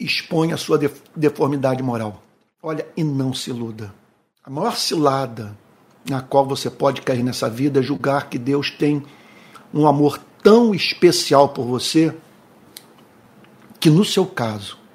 [0.00, 0.80] expõe a sua
[1.14, 2.22] deformidade moral.
[2.62, 3.94] Olha, e não se iluda.
[4.42, 5.56] A maior cilada
[6.08, 9.04] na qual você pode cair nessa vida é julgar que Deus tem
[9.74, 12.16] um amor tão especial por você
[13.78, 14.85] que, no seu caso,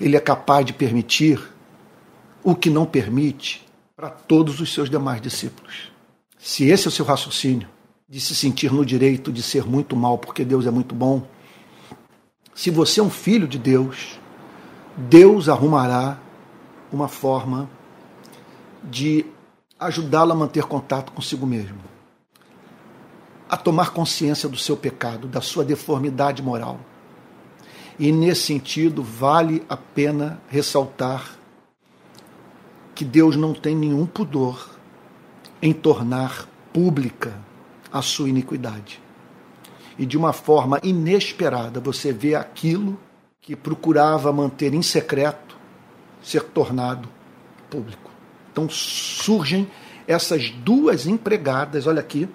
[0.00, 1.40] Ele é capaz de permitir
[2.42, 5.90] o que não permite para todos os seus demais discípulos.
[6.38, 7.68] Se esse é o seu raciocínio,
[8.08, 11.26] de se sentir no direito de ser muito mal porque Deus é muito bom,
[12.54, 14.18] se você é um filho de Deus,
[14.96, 16.18] Deus arrumará
[16.92, 17.68] uma forma
[18.82, 19.26] de
[19.78, 21.78] ajudá-la a manter contato consigo mesmo,
[23.48, 26.80] a tomar consciência do seu pecado, da sua deformidade moral.
[27.98, 31.36] E nesse sentido, vale a pena ressaltar
[32.94, 34.70] que Deus não tem nenhum pudor
[35.62, 37.38] em tornar pública
[37.92, 39.00] a sua iniquidade.
[39.98, 42.98] E de uma forma inesperada, você vê aquilo
[43.40, 45.56] que procurava manter em secreto
[46.22, 47.08] ser tornado
[47.70, 48.10] público.
[48.52, 49.70] Então surgem
[50.06, 52.28] essas duas empregadas, olha aqui,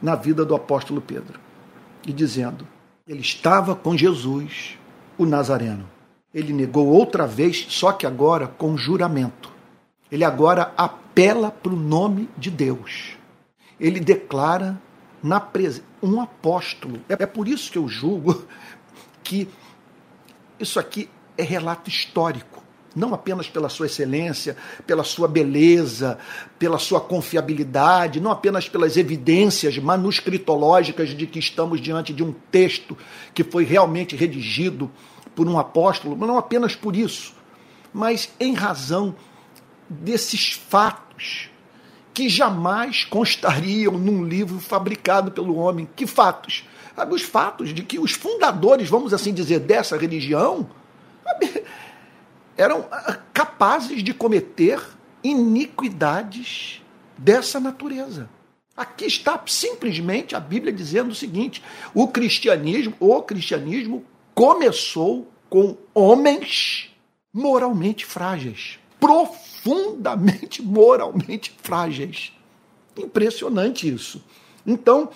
[0.00, 1.38] na vida do apóstolo Pedro.
[2.06, 2.66] E dizendo:
[3.06, 4.78] ele estava com Jesus,
[5.16, 5.88] o Nazareno.
[6.32, 9.52] Ele negou outra vez, só que agora com juramento.
[10.10, 13.16] Ele agora apela para o nome de Deus.
[13.78, 14.80] Ele declara
[15.22, 15.82] na pres...
[16.02, 17.00] um apóstolo.
[17.08, 18.44] É por isso que eu julgo
[19.22, 19.48] que
[20.58, 22.63] isso aqui é relato histórico
[22.94, 26.18] não apenas pela sua excelência, pela sua beleza,
[26.58, 32.96] pela sua confiabilidade, não apenas pelas evidências manuscritológicas de que estamos diante de um texto
[33.32, 34.90] que foi realmente redigido
[35.34, 37.34] por um apóstolo, não apenas por isso,
[37.92, 39.14] mas em razão
[39.88, 41.50] desses fatos
[42.12, 45.88] que jamais constariam num livro fabricado pelo homem.
[45.96, 46.64] Que fatos?
[47.10, 50.70] Os fatos de que os fundadores, vamos assim dizer, dessa religião
[52.56, 54.80] eram ah, capazes de cometer
[55.22, 56.82] iniquidades
[57.16, 58.28] dessa natureza.
[58.76, 61.62] Aqui está simplesmente a Bíblia dizendo o seguinte:
[61.94, 66.90] o cristianismo, o cristianismo começou com homens
[67.32, 72.32] moralmente frágeis, profundamente moralmente frágeis.
[72.96, 74.24] Impressionante isso.
[74.66, 75.10] Então,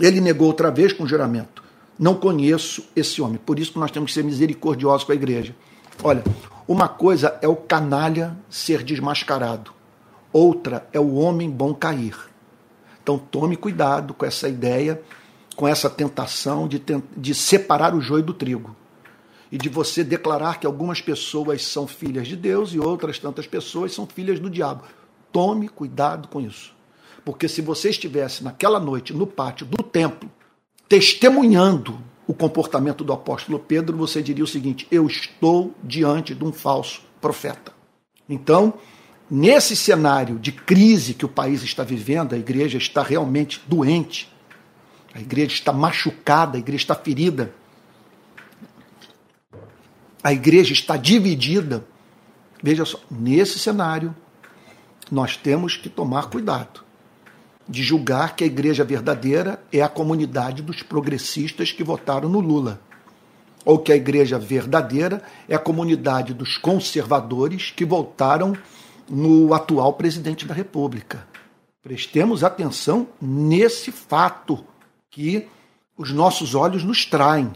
[0.00, 1.62] ele negou outra vez com juramento:
[1.98, 3.38] Não conheço esse homem.
[3.44, 5.54] Por isso que nós temos que ser misericordiosos com a igreja.
[6.02, 6.22] Olha,
[6.66, 9.72] uma coisa é o canalha ser desmascarado,
[10.32, 12.16] outra é o homem bom cair.
[13.02, 15.02] Então tome cuidado com essa ideia,
[15.56, 16.80] com essa tentação de,
[17.16, 18.76] de separar o joio do trigo
[19.50, 23.92] e de você declarar que algumas pessoas são filhas de Deus e outras tantas pessoas
[23.92, 24.84] são filhas do diabo.
[25.30, 26.74] Tome cuidado com isso.
[27.24, 30.30] Porque se você estivesse naquela noite no pátio do templo,
[30.88, 36.52] testemunhando o comportamento do apóstolo Pedro, você diria o seguinte: eu estou diante de um
[36.52, 37.72] falso profeta.
[38.28, 38.74] Então,
[39.30, 44.32] nesse cenário de crise que o país está vivendo, a igreja está realmente doente,
[45.14, 47.52] a igreja está machucada, a igreja está ferida,
[50.22, 51.84] a igreja está dividida.
[52.62, 54.14] Veja só, nesse cenário,
[55.10, 56.82] nós temos que tomar cuidado
[57.72, 62.78] de julgar que a igreja verdadeira é a comunidade dos progressistas que votaram no Lula.
[63.64, 68.54] Ou que a igreja verdadeira é a comunidade dos conservadores que votaram
[69.08, 71.26] no atual presidente da República.
[71.82, 74.62] Prestemos atenção nesse fato
[75.10, 75.48] que
[75.96, 77.52] os nossos olhos nos traem.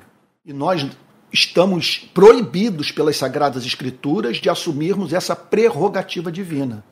[0.46, 0.86] E nós
[1.30, 6.82] estamos proibidos pelas Sagradas Escrituras de assumirmos essa prerrogativa divina.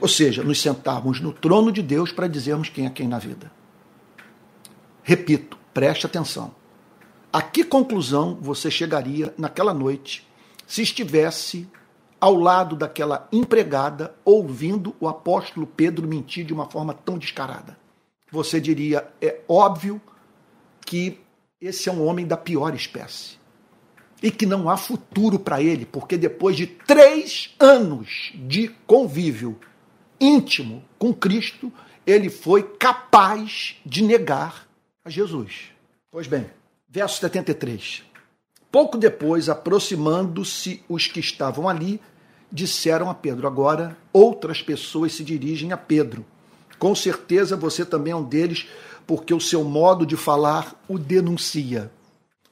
[0.00, 3.50] Ou seja, nos sentarmos no trono de Deus para dizermos quem é quem na vida.
[5.02, 6.54] Repito, preste atenção.
[7.32, 10.26] A que conclusão você chegaria naquela noite
[10.66, 11.68] se estivesse
[12.20, 17.78] ao lado daquela empregada ouvindo o apóstolo Pedro mentir de uma forma tão descarada?
[18.30, 20.00] Você diria: é óbvio
[20.84, 21.18] que
[21.60, 23.38] esse é um homem da pior espécie
[24.22, 29.58] e que não há futuro para ele, porque depois de três anos de convívio
[30.20, 31.72] íntimo com Cristo,
[32.06, 34.66] ele foi capaz de negar
[35.04, 35.70] a Jesus.
[36.10, 36.46] Pois bem,
[36.88, 38.02] verso 73.
[38.70, 42.00] Pouco depois, aproximando-se os que estavam ali,
[42.52, 46.24] disseram a Pedro: Agora outras pessoas se dirigem a Pedro.
[46.78, 48.68] Com certeza você também é um deles,
[49.06, 51.90] porque o seu modo de falar o denuncia.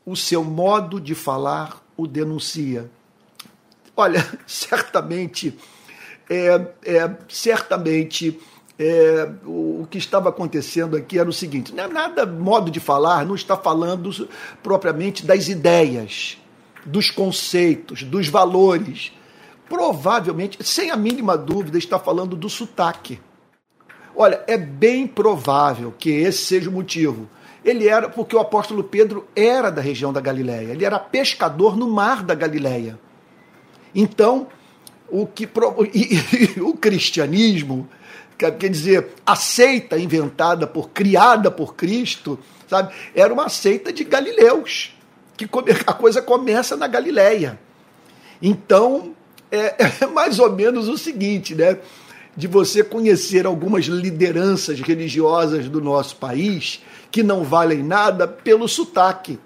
[0.05, 2.91] O seu modo de falar o denuncia.
[3.97, 5.59] Olha, certamente
[6.29, 8.39] é, é, certamente
[8.79, 13.25] é, o, que estava acontecendo aqui era o seguinte: não é nada modo de falar,
[13.27, 14.29] não está falando
[14.63, 16.39] propriamente das ideias,
[16.85, 19.13] dos conceitos, dos valores.
[19.69, 23.21] Provavelmente, sem a mínima dúvida, está falando do sotaque.
[24.17, 27.29] Olha, é bem provável que esse seja o motivo.
[27.63, 31.89] Ele era porque o apóstolo Pedro era da região da Galileia, ele era pescador no
[31.89, 32.99] mar da Galileia.
[33.95, 34.47] Então,
[35.11, 35.49] o que
[35.95, 37.89] e, o cristianismo,
[38.37, 42.39] quer dizer, a seita inventada por, criada por Cristo,
[42.69, 44.95] sabe, era uma seita de galileus,
[45.37, 45.49] que
[45.87, 47.59] a coisa começa na Galileia.
[48.41, 49.15] Então,
[49.51, 51.79] é, é mais ou menos o seguinte, né?
[52.37, 56.81] De você conhecer algumas lideranças religiosas do nosso país
[57.11, 59.41] que não valem nada pelo sotaque.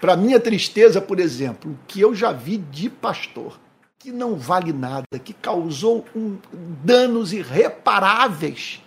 [0.00, 3.58] Para minha tristeza, por exemplo, o que eu já vi de pastor
[3.98, 6.38] que não vale nada, que causou um,
[6.84, 8.80] danos irreparáveis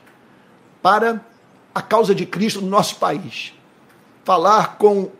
[0.81, 1.25] para
[1.75, 3.53] a causa de Cristo no nosso país.
[4.23, 5.11] Falar com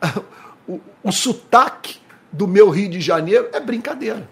[0.68, 1.98] o, o sotaque
[2.30, 4.28] do meu Rio de Janeiro é brincadeira.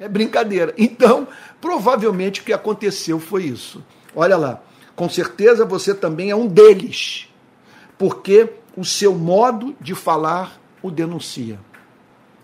[0.00, 0.74] É brincadeira.
[0.76, 1.28] Então,
[1.60, 3.84] provavelmente o que aconteceu foi isso.
[4.16, 4.62] Olha lá,
[4.96, 7.28] com certeza você também é um deles,
[7.96, 11.58] porque o seu modo de falar o denuncia.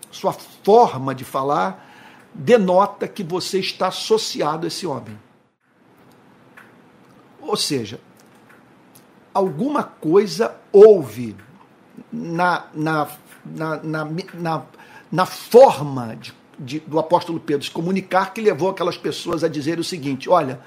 [0.09, 1.92] Sua forma de falar
[2.33, 5.17] denota que você está associado a esse homem.
[7.41, 7.99] Ou seja,
[9.33, 11.35] alguma coisa houve
[12.11, 13.07] na, na,
[13.45, 14.65] na, na,
[15.11, 19.79] na, forma de, de, do apóstolo Pedro se comunicar que levou aquelas pessoas a dizer
[19.79, 20.59] o seguinte: olha,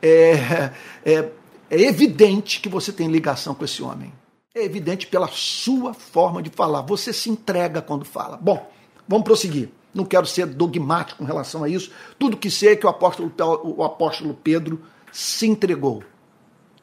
[0.00, 0.70] é,
[1.04, 1.28] é,
[1.70, 4.12] é evidente que você tem ligação com esse homem.
[4.54, 6.82] É evidente pela sua forma de falar.
[6.82, 8.36] Você se entrega quando fala.
[8.36, 8.70] Bom,
[9.08, 9.70] vamos prosseguir.
[9.94, 11.90] Não quero ser dogmático com relação a isso.
[12.18, 13.32] Tudo que sei é que o apóstolo,
[13.64, 14.80] o apóstolo Pedro
[15.10, 16.02] se entregou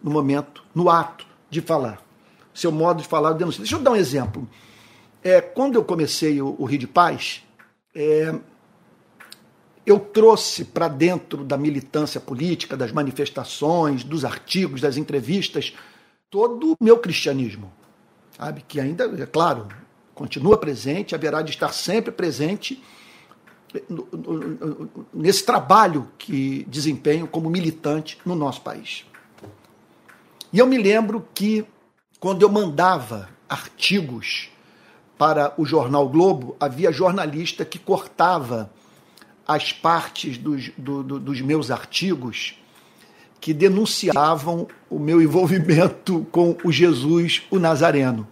[0.02, 2.02] no momento, no ato de falar.
[2.54, 3.62] Seu modo de falar denuncia.
[3.62, 4.48] Deixa eu dar um exemplo.
[5.24, 7.44] É, quando eu comecei o, o Rio de Paz,
[7.96, 8.34] é,
[9.86, 15.74] eu trouxe para dentro da militância política, das manifestações, dos artigos, das entrevistas,
[16.30, 17.72] todo o meu cristianismo.
[18.38, 18.64] Sabe?
[18.68, 19.68] Que ainda, é claro,
[20.14, 22.82] continua presente, haverá de estar sempre presente
[25.14, 29.06] nesse trabalho que desempenho como militante no nosso país.
[30.52, 31.66] E eu me lembro que
[32.20, 34.50] quando eu mandava artigos
[35.18, 38.72] para o jornal Globo, havia jornalista que cortava
[39.48, 42.56] as partes dos, do, do, dos meus artigos
[43.40, 48.28] que denunciavam o meu envolvimento com o Jesus, o Nazareno.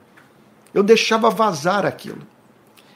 [0.74, 2.22] Eu deixava vazar aquilo.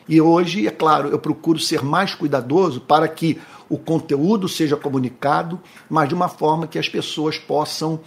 [0.08, 3.40] E hoje, é claro, eu procuro ser mais cuidadoso para que
[3.70, 8.00] o conteúdo seja comunicado, mas de uma forma que as pessoas possam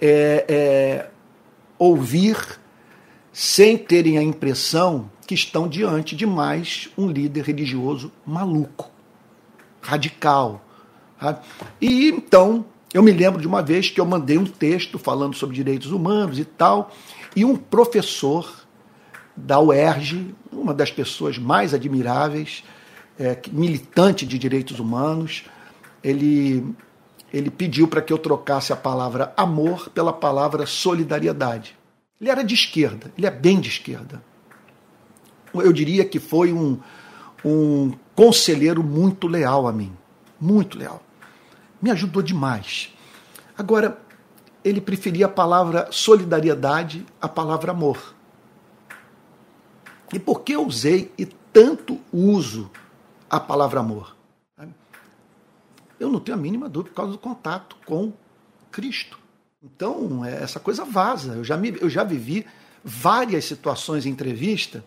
[0.00, 1.10] é, é,
[1.78, 2.36] ouvir
[3.32, 8.90] sem terem a impressão que estão diante de mais um líder religioso maluco,
[9.80, 10.64] radical.
[11.80, 15.56] E então, eu me lembro de uma vez que eu mandei um texto falando sobre
[15.56, 16.92] direitos humanos e tal,
[17.34, 18.63] e um professor
[19.36, 22.64] da UERJ, uma das pessoas mais admiráveis,
[23.18, 25.44] é, militante de direitos humanos,
[26.02, 26.74] ele,
[27.32, 31.76] ele pediu para que eu trocasse a palavra amor pela palavra solidariedade.
[32.20, 34.22] Ele era de esquerda, ele é bem de esquerda.
[35.52, 36.78] Eu diria que foi um,
[37.44, 39.92] um conselheiro muito leal a mim,
[40.40, 41.02] muito leal.
[41.80, 42.92] Me ajudou demais.
[43.56, 43.98] Agora,
[44.64, 48.13] ele preferia a palavra solidariedade à palavra amor.
[50.14, 52.70] E por que eu usei e tanto uso
[53.28, 54.16] a palavra amor?
[55.98, 58.12] Eu não tenho a mínima dúvida por causa do contato com
[58.70, 59.18] Cristo.
[59.60, 61.32] Então, é, essa coisa vaza.
[61.32, 62.46] Eu já, me, eu já vivi
[62.84, 64.84] várias situações em entrevista,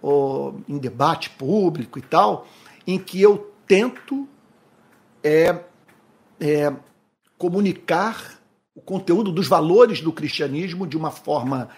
[0.00, 2.46] ou em debate público e tal,
[2.86, 4.26] em que eu tento
[5.22, 5.62] é,
[6.40, 6.72] é,
[7.36, 8.38] comunicar
[8.74, 11.68] o conteúdo dos valores do cristianismo de uma forma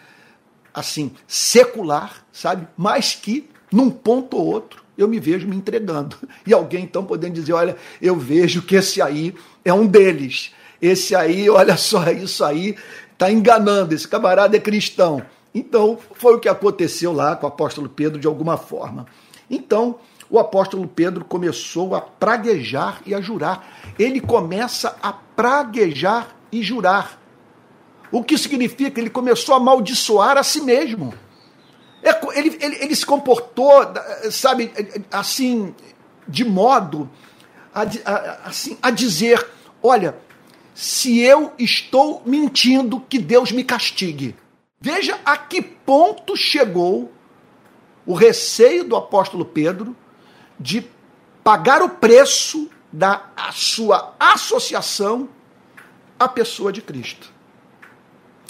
[0.76, 2.68] assim, secular, sabe?
[2.76, 6.16] Mas que, num ponto ou outro, eu me vejo me entregando.
[6.46, 10.52] E alguém então podendo dizer: olha, eu vejo que esse aí é um deles.
[10.80, 12.76] Esse aí, olha só, isso aí
[13.12, 15.22] está enganando, esse camarada é cristão.
[15.54, 19.06] Então, foi o que aconteceu lá com o apóstolo Pedro de alguma forma.
[19.48, 19.98] Então,
[20.28, 23.66] o apóstolo Pedro começou a praguejar e a jurar.
[23.98, 27.18] Ele começa a praguejar e jurar.
[28.10, 31.12] O que significa ele começou a amaldiçoar a si mesmo.
[32.02, 33.72] É, ele, ele, ele se comportou,
[34.30, 34.72] sabe,
[35.10, 35.74] assim,
[36.28, 37.10] de modo
[37.74, 39.44] a, a, assim, a dizer:
[39.82, 40.16] olha,
[40.74, 44.36] se eu estou mentindo, que Deus me castigue.
[44.80, 47.10] Veja a que ponto chegou
[48.04, 49.96] o receio do apóstolo Pedro
[50.60, 50.86] de
[51.42, 55.28] pagar o preço da sua associação
[56.18, 57.32] à pessoa de Cristo.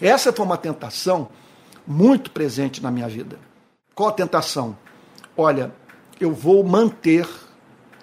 [0.00, 1.28] Essa foi uma tentação
[1.86, 3.38] muito presente na minha vida.
[3.94, 4.76] Qual a tentação?
[5.36, 5.72] Olha,
[6.20, 7.28] eu vou manter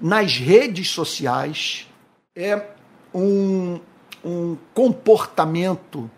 [0.01, 1.87] nas redes sociais
[2.35, 2.69] é
[3.13, 3.79] um,
[4.25, 6.09] um comportamento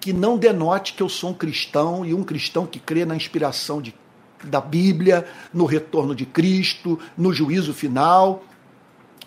[0.00, 3.82] que não denote que eu sou um cristão e um cristão que crê na inspiração
[3.82, 3.94] de,
[4.42, 8.42] da Bíblia, no retorno de Cristo, no juízo final.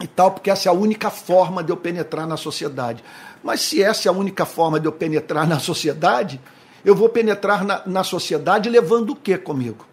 [0.02, 3.04] e tal, porque essa é a única forma de eu penetrar na sociedade.
[3.44, 6.40] Mas se essa é a única forma de eu penetrar na sociedade,
[6.86, 9.86] eu vou penetrar na, na sociedade levando o que comigo?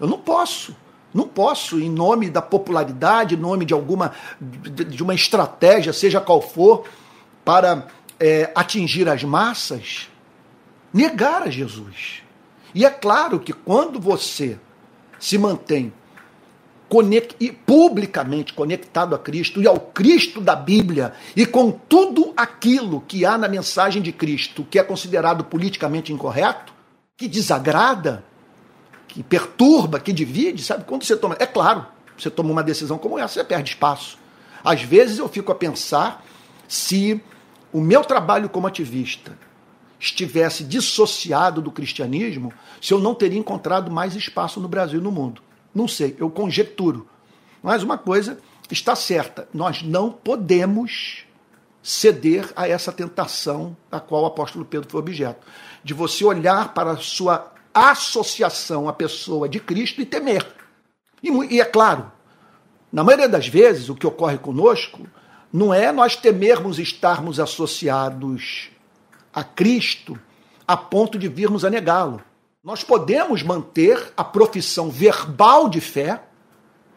[0.00, 0.76] Eu não posso.
[1.12, 6.42] Não posso, em nome da popularidade, em nome de alguma de uma estratégia, seja qual
[6.42, 6.84] for,
[7.42, 7.86] para
[8.20, 10.10] é, atingir as massas,
[10.92, 12.22] negar a Jesus.
[12.74, 14.58] E é claro que quando você
[15.18, 15.92] se mantém
[16.88, 23.24] conect, publicamente conectado a Cristo e ao Cristo da Bíblia e com tudo aquilo que
[23.24, 26.72] há na mensagem de Cristo que é considerado politicamente incorreto,
[27.16, 28.24] que desagrada,
[29.08, 30.84] que perturba, que divide, sabe?
[30.84, 31.36] Quando você toma.
[31.38, 34.18] É claro, você toma uma decisão como essa, você perde espaço.
[34.62, 36.24] Às vezes eu fico a pensar
[36.68, 37.20] se
[37.72, 39.38] o meu trabalho como ativista
[39.98, 45.10] estivesse dissociado do cristianismo, se eu não teria encontrado mais espaço no Brasil e no
[45.10, 45.40] mundo.
[45.76, 47.06] Não sei, eu conjecturo.
[47.62, 48.38] Mas uma coisa
[48.70, 51.26] está certa: nós não podemos
[51.82, 55.46] ceder a essa tentação da qual o apóstolo Pedro foi objeto.
[55.84, 60.46] De você olhar para a sua associação à pessoa de Cristo e temer.
[61.22, 62.10] E, e é claro,
[62.90, 65.06] na maioria das vezes, o que ocorre conosco
[65.52, 68.70] não é nós temermos estarmos associados
[69.30, 70.18] a Cristo
[70.66, 72.22] a ponto de virmos a negá-lo.
[72.66, 76.24] Nós podemos manter a profissão verbal de fé,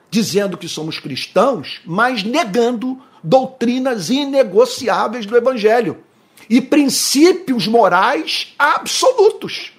[0.09, 6.03] dizendo que somos cristãos, mas negando doutrinas inegociáveis do Evangelho
[6.49, 9.72] e princípios morais absolutos.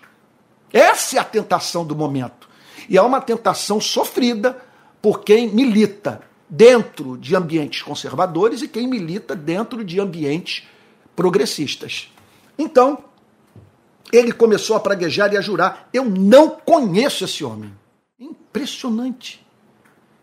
[0.73, 2.49] Essa é a tentação do momento.
[2.89, 4.63] E é uma tentação sofrida
[5.03, 10.69] por quem milita dentro de ambientes conservadores e quem milita dentro de ambientes
[11.17, 12.13] progressistas.
[12.57, 13.10] Então,
[14.13, 17.73] ele começou a praguejar e a jurar: Eu não conheço esse homem.
[18.19, 19.45] Impressionante.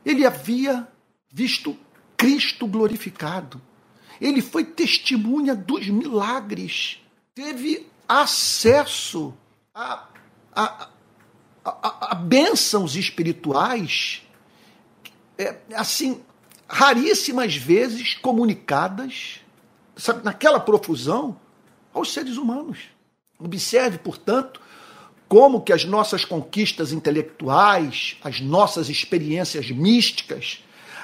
[0.06, 0.88] Ele havia
[1.32, 1.78] visto
[2.16, 3.62] Cristo glorificado.
[4.20, 7.00] Ele foi testemunha dos milagres.
[7.36, 9.34] Teve acesso
[9.74, 10.08] a
[10.58, 10.90] a,
[11.64, 14.24] a, a bênçãos espirituais,
[15.38, 16.24] é, assim,
[16.68, 19.42] raríssimas vezes comunicadas,
[19.96, 21.40] sabe, naquela profusão,
[21.94, 22.80] aos seres humanos.
[23.40, 24.60] Observe, portanto,
[25.28, 30.64] como que as nossas conquistas intelectuais, as nossas experiências místicas,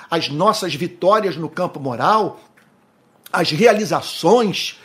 [0.10, 2.40] as nossas vitórias no campo moral,
[3.32, 4.80] as realizações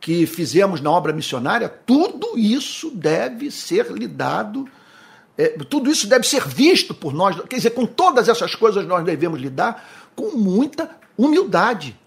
[0.00, 4.68] que fizemos na obra missionária, tudo isso deve ser lidado,
[5.38, 7.40] é, tudo isso deve ser visto por nós.
[7.48, 11.98] Quer dizer, com todas essas coisas nós devemos lidar com muita humildade.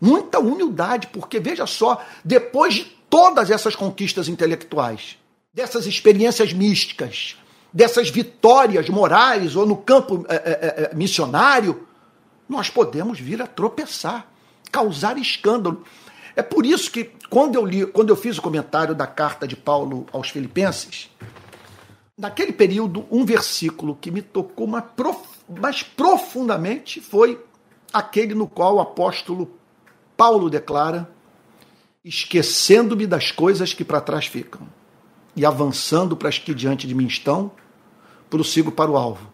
[0.00, 5.18] Muita humildade, porque veja só, depois de todas essas conquistas intelectuais,
[5.52, 7.36] dessas experiências místicas,
[7.72, 11.86] dessas vitórias morais ou no campo é, é, missionário,
[12.48, 14.26] nós podemos vir a tropeçar,
[14.70, 15.84] causar escândalo.
[16.34, 19.56] É por isso que quando eu li, quando eu fiz o comentário da carta de
[19.56, 21.10] Paulo aos Filipenses,
[22.16, 25.20] naquele período um versículo que me tocou mais, prof,
[25.60, 27.42] mais profundamente foi
[27.92, 29.50] aquele no qual o apóstolo
[30.16, 31.10] Paulo declara:
[32.06, 34.60] esquecendo-me das coisas que para trás ficam
[35.34, 37.50] e avançando para as que diante de mim estão,
[38.30, 39.28] prossigo para o alvo,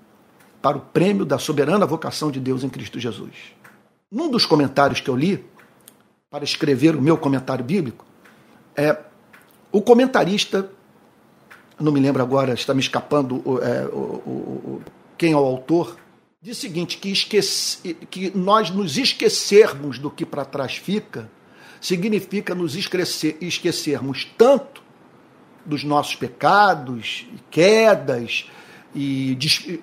[0.63, 3.35] para o prêmio da soberana vocação de Deus em Cristo Jesus.
[4.11, 5.45] Num dos comentários que eu li,
[6.31, 8.07] para escrever o meu comentário bíblico,
[8.75, 8.99] é,
[9.71, 10.71] o comentarista,
[11.79, 14.83] não me lembro agora, está me escapando é, o, o,
[15.19, 15.97] quem é o autor,
[16.41, 21.29] diz o seguinte: que, esquece, que nós nos esquecermos do que para trás fica,
[21.83, 24.81] significa nos esquecer, esquecermos tanto
[25.67, 28.49] dos nossos pecados, quedas
[28.95, 29.37] e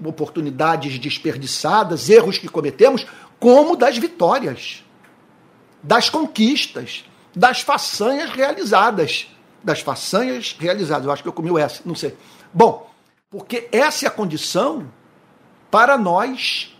[0.03, 3.05] oportunidades desperdiçadas, erros que cometemos,
[3.37, 4.83] como das vitórias
[5.81, 9.27] das conquistas, das façanhas realizadas.
[9.63, 11.05] Das façanhas realizadas.
[11.05, 12.15] Eu acho que eu comi o S, não sei.
[12.53, 12.89] Bom,
[13.29, 14.89] porque essa é a condição
[15.69, 16.75] para nós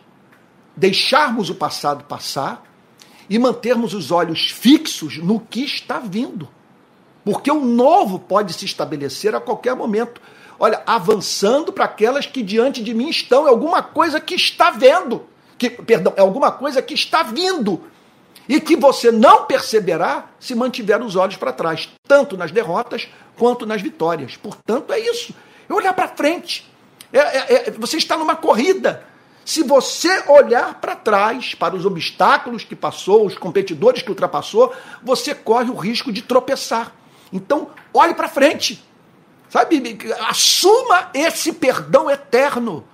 [0.75, 2.63] deixarmos o passado passar
[3.29, 6.47] e mantermos os olhos fixos no que está vindo.
[7.23, 10.19] Porque o novo pode se estabelecer a qualquer momento.
[10.59, 15.25] Olha, avançando para aquelas que diante de mim estão, é alguma coisa que está vendo.
[15.57, 17.83] Que, perdão, é alguma coisa que está vindo
[18.49, 23.07] e que você não perceberá se mantiver os olhos para trás, tanto nas derrotas
[23.37, 24.35] quanto nas vitórias.
[24.37, 25.35] Portanto, é isso.
[25.69, 26.67] É olhar para frente.
[27.13, 29.03] É, é, é, você está numa corrida.
[29.45, 35.33] Se você olhar para trás, para os obstáculos que passou, os competidores que ultrapassou, você
[35.33, 36.93] corre o risco de tropeçar.
[37.33, 38.83] Então, olhe para frente.
[39.49, 39.97] Sabe?
[40.27, 42.87] Assuma esse perdão eterno.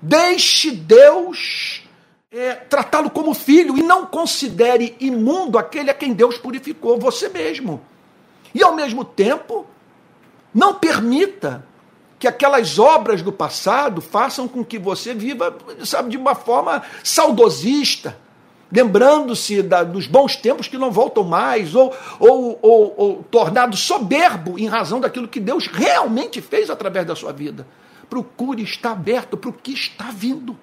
[0.00, 1.82] Deixe Deus
[2.30, 7.82] é, tratá-lo como filho e não considere imundo aquele a quem Deus purificou, você mesmo.
[8.54, 9.66] E ao mesmo tempo,
[10.54, 11.66] não permita
[12.22, 18.16] que aquelas obras do passado façam com que você viva, sabe, de uma forma saudosista,
[18.70, 24.68] lembrando-se dos bons tempos que não voltam mais, ou, ou, ou, ou tornado soberbo em
[24.68, 27.66] razão daquilo que Deus realmente fez através da sua vida.
[28.08, 30.56] Procure estar aberto para o que está vindo.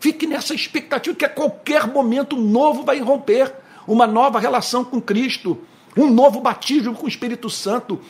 [0.00, 3.54] Fique nessa expectativa que a qualquer momento novo vai romper
[3.86, 5.58] uma nova relação com Cristo,
[5.96, 8.00] um novo batismo com o Espírito Santo,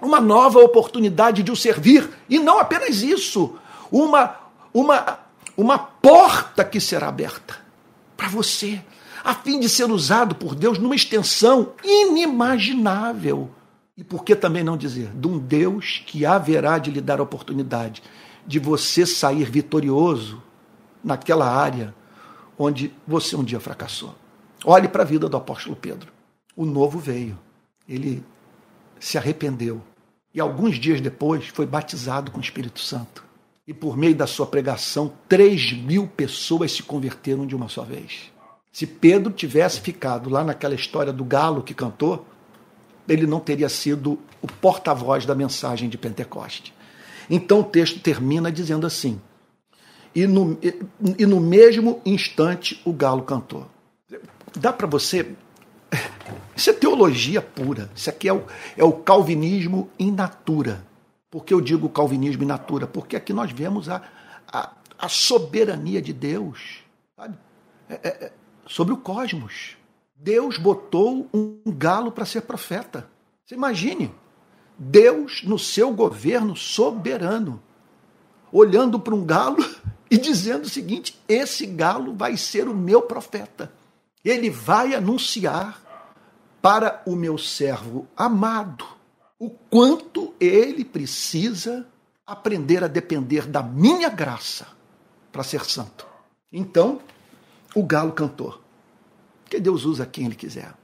[0.00, 3.56] uma nova oportunidade de o servir, e não apenas isso,
[3.90, 4.36] uma,
[4.72, 5.18] uma,
[5.56, 7.56] uma porta que será aberta
[8.16, 8.80] para você,
[9.24, 13.50] a fim de ser usado por Deus numa extensão inimaginável.
[13.96, 15.10] E por que também não dizer?
[15.14, 18.02] De um Deus que haverá de lhe dar a oportunidade
[18.46, 20.42] de você sair vitorioso
[21.02, 21.94] naquela área
[22.58, 24.14] onde você um dia fracassou.
[24.64, 26.12] Olhe para a vida do apóstolo Pedro.
[26.56, 27.38] O novo veio.
[27.88, 28.24] Ele
[28.98, 29.80] se arrependeu.
[30.38, 33.24] E alguns dias depois foi batizado com o Espírito Santo.
[33.66, 38.30] E por meio da sua pregação, 3 mil pessoas se converteram de uma só vez.
[38.70, 42.24] Se Pedro tivesse ficado lá naquela história do galo que cantou,
[43.08, 46.72] ele não teria sido o porta-voz da mensagem de Pentecoste.
[47.28, 49.20] Então o texto termina dizendo assim:
[50.14, 50.56] e no,
[51.18, 53.66] e no mesmo instante o galo cantou.
[54.56, 55.34] Dá para você.
[56.54, 57.90] Isso é teologia pura.
[57.94, 58.44] Isso aqui é o,
[58.76, 60.84] é o calvinismo in natura.
[61.30, 62.86] Por que eu digo calvinismo in natura?
[62.86, 64.02] Porque aqui nós vemos a,
[64.46, 66.80] a, a soberania de Deus
[67.88, 68.32] é, é, é,
[68.66, 69.76] sobre o cosmos.
[70.16, 73.08] Deus botou um galo para ser profeta.
[73.46, 74.12] Você imagine.
[74.76, 77.62] Deus, no seu governo soberano,
[78.52, 79.64] olhando para um galo
[80.10, 83.72] e dizendo o seguinte: esse galo vai ser o meu profeta.
[84.28, 85.80] Ele vai anunciar
[86.60, 88.84] para o meu servo amado
[89.38, 91.86] o quanto ele precisa
[92.26, 94.66] aprender a depender da minha graça
[95.32, 96.06] para ser santo.
[96.52, 97.00] Então,
[97.74, 98.60] o galo cantou.
[99.48, 100.74] Que Deus usa quem ele quiser.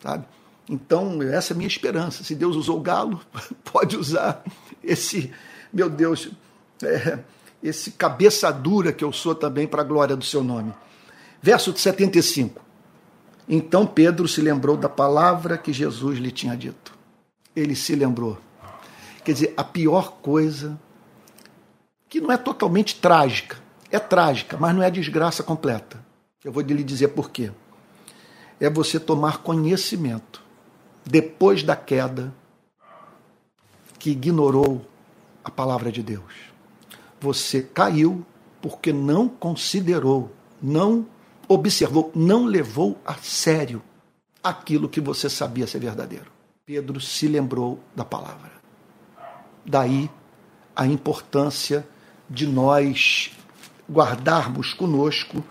[0.00, 0.24] Sabe?
[0.66, 2.24] Então, essa é a minha esperança.
[2.24, 3.20] Se Deus usou o galo,
[3.70, 4.42] pode usar
[4.82, 5.30] esse,
[5.70, 6.30] meu Deus,
[6.82, 7.18] é,
[7.62, 10.72] esse cabeça dura que eu sou também para a glória do seu nome.
[11.42, 12.62] Verso 75.
[13.48, 16.96] Então Pedro se lembrou da palavra que Jesus lhe tinha dito.
[17.54, 18.38] Ele se lembrou.
[19.24, 20.78] Quer dizer, a pior coisa,
[22.08, 23.58] que não é totalmente trágica,
[23.90, 26.02] é trágica, mas não é desgraça completa.
[26.44, 27.52] Eu vou lhe dizer por quê.
[28.58, 30.42] É você tomar conhecimento,
[31.04, 32.32] depois da queda,
[33.98, 34.84] que ignorou
[35.44, 36.52] a palavra de Deus
[37.22, 38.26] você caiu
[38.60, 41.06] porque não considerou, não
[41.52, 43.82] observou, não levou a sério
[44.42, 46.26] aquilo que você sabia ser verdadeiro.
[46.64, 48.52] Pedro se lembrou da palavra.
[49.64, 50.10] Daí
[50.74, 51.86] a importância
[52.28, 53.30] de nós
[53.90, 55.44] guardarmos conosco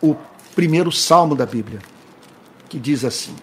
[0.00, 0.14] o
[0.54, 1.80] primeiro salmo da Bíblia,
[2.68, 3.34] que diz assim: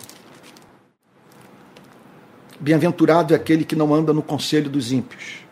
[2.59, 5.45] Bem-aventurado é aquele que não anda no conselho dos ímpios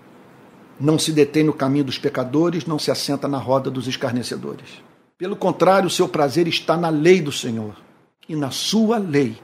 [0.79, 4.81] não se detém no caminho dos pecadores, não se assenta na roda dos escarnecedores.
[5.23, 7.81] Pelo contrário, o seu prazer está na lei do Senhor,
[8.27, 9.37] e na sua lei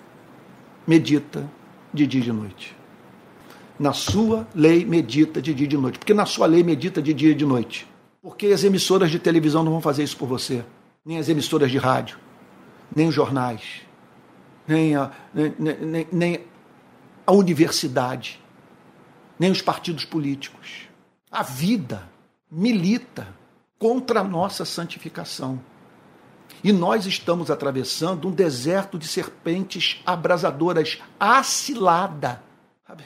[0.85, 1.49] medita
[1.93, 2.75] de dia e de noite.
[3.79, 5.97] Na sua lei medita de dia e de noite.
[5.97, 7.87] Porque na sua lei medita de dia e de noite.
[8.21, 10.65] Porque as emissoras de televisão não vão fazer isso por você,
[11.05, 12.17] nem as emissoras de rádio,
[12.93, 13.81] nem os jornais,
[14.67, 16.39] nem a, nem, nem, nem
[17.25, 18.37] a universidade,
[19.39, 20.89] nem os partidos políticos
[21.31, 22.09] a vida
[22.51, 23.39] milita
[23.79, 25.59] contra a nossa santificação.
[26.63, 32.43] E nós estamos atravessando um deserto de serpentes abrasadoras, acilada,
[32.87, 33.03] sabe?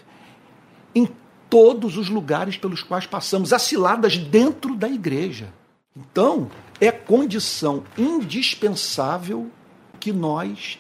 [0.96, 1.08] em
[1.50, 5.54] todos os lugares pelos quais passamos, aciladas dentro da igreja.
[5.96, 6.50] Então,
[6.82, 9.52] é condição indispensável
[10.00, 10.80] que nós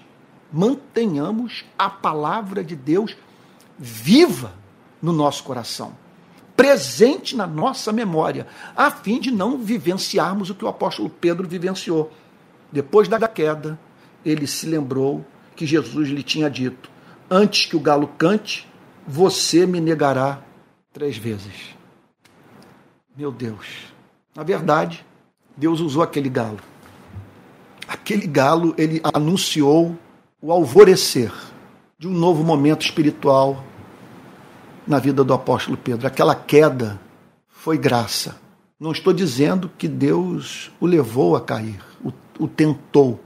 [0.51, 3.15] mantenhamos a palavra de Deus
[3.78, 4.53] viva
[5.01, 5.95] no nosso coração
[6.55, 12.11] presente na nossa memória, a fim de não vivenciarmos o que o apóstolo Pedro vivenciou.
[12.74, 13.80] Depois da queda,
[14.26, 15.24] ele se lembrou
[15.55, 16.89] que Jesus lhe tinha dito:
[17.30, 18.67] Antes que o galo cante,
[19.05, 20.41] você me negará
[20.91, 21.76] três vezes.
[23.15, 23.67] Meu Deus.
[24.36, 25.05] Na verdade,
[25.55, 26.59] Deus usou aquele galo.
[27.88, 29.95] Aquele galo, ele anunciou
[30.41, 31.32] o alvorecer
[31.99, 33.63] de um novo momento espiritual
[34.88, 36.07] na vida do apóstolo Pedro.
[36.07, 36.99] Aquela queda
[37.47, 38.41] foi graça.
[38.80, 43.19] Não estou dizendo que Deus o levou a cair, o, o tentou.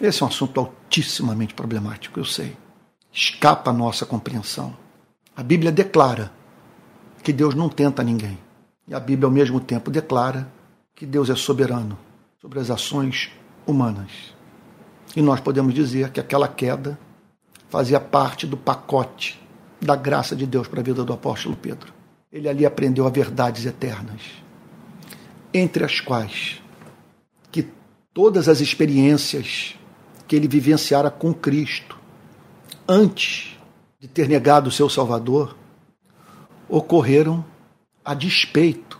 [0.00, 2.56] Esse é um assunto altissimamente problemático, eu sei.
[3.12, 4.76] Escapa a nossa compreensão.
[5.34, 6.32] A Bíblia declara
[7.22, 8.38] que Deus não tenta ninguém.
[8.86, 10.50] E a Bíblia, ao mesmo tempo, declara
[10.94, 11.98] que Deus é soberano
[12.40, 13.30] sobre as ações
[13.66, 14.34] humanas.
[15.14, 16.98] E nós podemos dizer que aquela queda
[17.68, 19.40] fazia parte do pacote
[19.80, 21.92] da graça de Deus para a vida do apóstolo Pedro.
[22.32, 24.20] Ele ali aprendeu a verdades eternas,
[25.52, 26.62] entre as quais
[28.16, 29.74] todas as experiências
[30.26, 31.98] que ele vivenciara com Cristo
[32.88, 33.58] antes
[34.00, 35.54] de ter negado o seu Salvador
[36.66, 37.44] ocorreram
[38.02, 38.98] a despeito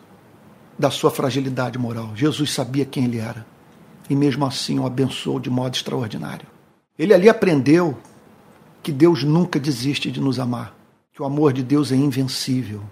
[0.79, 2.15] da sua fragilidade moral.
[2.15, 3.47] Jesus sabia quem ele era
[4.11, 6.47] e mesmo assim o abençoou de modo extraordinário.
[6.99, 7.97] Ele ali aprendeu
[8.83, 10.77] que Deus nunca desiste de nos amar,
[11.15, 12.83] que o amor de Deus é invencível,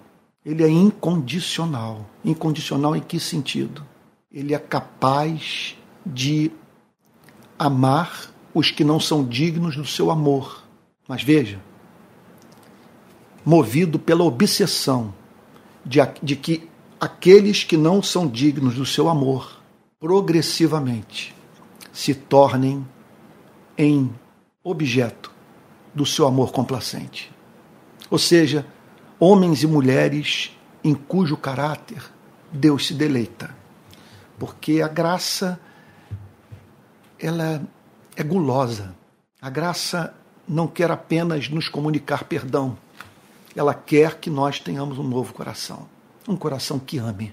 [0.43, 2.09] ele é incondicional.
[2.25, 3.85] Incondicional em que sentido?
[4.33, 6.51] Ele é capaz de
[7.59, 10.63] amar os que não são dignos do seu amor.
[11.09, 11.61] Mas veja,
[13.45, 15.15] movido pela obsessão
[15.85, 16.69] de, de que
[17.01, 19.61] aqueles que não são dignos do seu amor,
[20.01, 21.35] progressivamente
[21.93, 22.87] se tornem
[23.77, 24.11] em
[24.63, 25.31] objeto
[25.95, 27.31] do seu amor complacente.
[28.11, 28.67] Ou seja,
[29.19, 32.03] homens e mulheres em cujo caráter
[32.53, 33.55] Deus se deleita.
[34.39, 35.61] Porque a graça
[37.25, 37.62] ela
[38.14, 38.95] é gulosa.
[39.41, 40.14] A graça
[40.47, 42.77] não quer apenas nos comunicar perdão.
[43.57, 45.89] Ela quer que nós tenhamos um novo coração,
[46.29, 47.33] um coração que ame.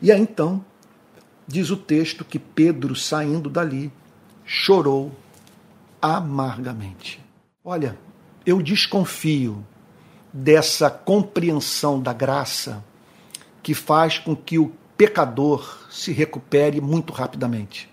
[0.00, 0.64] E aí então
[1.46, 3.92] diz o texto que Pedro saindo dali
[4.46, 5.12] chorou
[6.00, 7.22] amargamente.
[7.62, 7.98] Olha,
[8.46, 9.62] eu desconfio
[10.32, 12.82] dessa compreensão da graça
[13.62, 17.90] que faz com que o pecador se recupere muito rapidamente.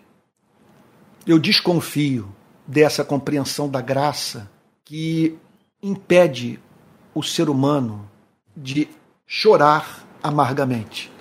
[1.28, 2.34] Eu desconfio
[2.66, 4.50] dessa compreensão da graça
[4.86, 5.38] que
[5.84, 6.58] impede
[7.14, 8.10] o ser humano
[8.56, 8.88] de
[9.26, 11.12] chorar amargamente.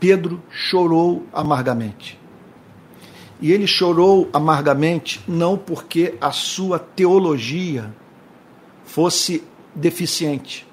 [0.00, 2.18] Pedro chorou amargamente.
[3.40, 7.94] E ele chorou amargamente não porque a sua teologia
[8.84, 9.44] fosse
[9.76, 10.66] deficiente.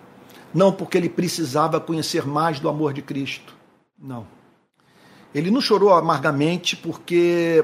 [0.52, 3.54] Não porque ele precisava conhecer mais do amor de Cristo.
[4.00, 4.26] Não.
[5.32, 7.64] Ele não chorou amargamente porque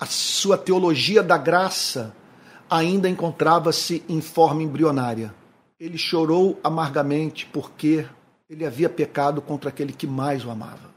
[0.00, 2.16] a sua teologia da graça
[2.70, 5.34] ainda encontrava-se em forma embrionária.
[5.78, 8.06] Ele chorou amargamente porque
[8.48, 10.90] ele havia pecado contra aquele que mais o amava.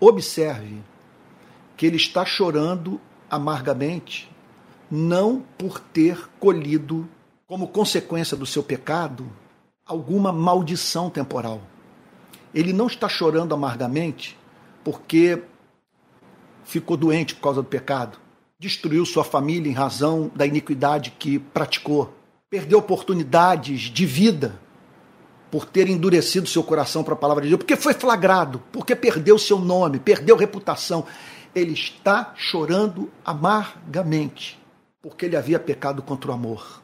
[0.00, 0.82] Observe
[1.76, 3.00] que ele está chorando
[3.30, 4.28] amargamente
[4.90, 7.08] não por ter colhido
[7.46, 9.30] como consequência do seu pecado,
[9.86, 11.60] alguma maldição temporal.
[12.52, 14.36] Ele não está chorando amargamente
[14.82, 15.42] porque
[16.70, 18.18] ficou doente por causa do pecado,
[18.58, 22.14] destruiu sua família em razão da iniquidade que praticou,
[22.48, 24.58] perdeu oportunidades de vida
[25.50, 29.36] por ter endurecido seu coração para a palavra de Deus, porque foi flagrado, porque perdeu
[29.36, 31.04] seu nome, perdeu reputação.
[31.52, 34.56] Ele está chorando amargamente,
[35.02, 36.80] porque ele havia pecado contra o amor.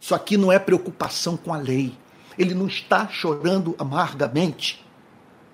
[0.00, 1.96] Isso aqui não é preocupação com a lei.
[2.36, 4.84] Ele não está chorando amargamente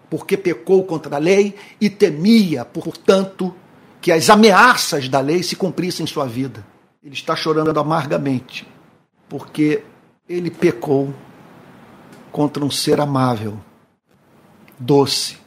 [0.08, 3.54] porque pecou contra a lei e temia, portanto,
[4.04, 6.62] que as ameaças da lei se cumprissem em sua vida.
[7.02, 8.68] Ele está chorando amargamente
[9.30, 9.82] porque
[10.28, 11.14] ele pecou
[12.30, 13.58] contra um ser amável,
[14.78, 15.38] doce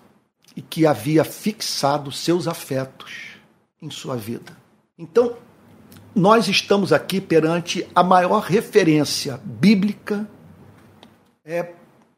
[0.56, 3.38] e que havia fixado seus afetos
[3.80, 4.58] em sua vida.
[4.98, 5.38] Então,
[6.16, 10.28] nós estamos aqui perante a maior referência bíblica
[11.46, 11.74] é,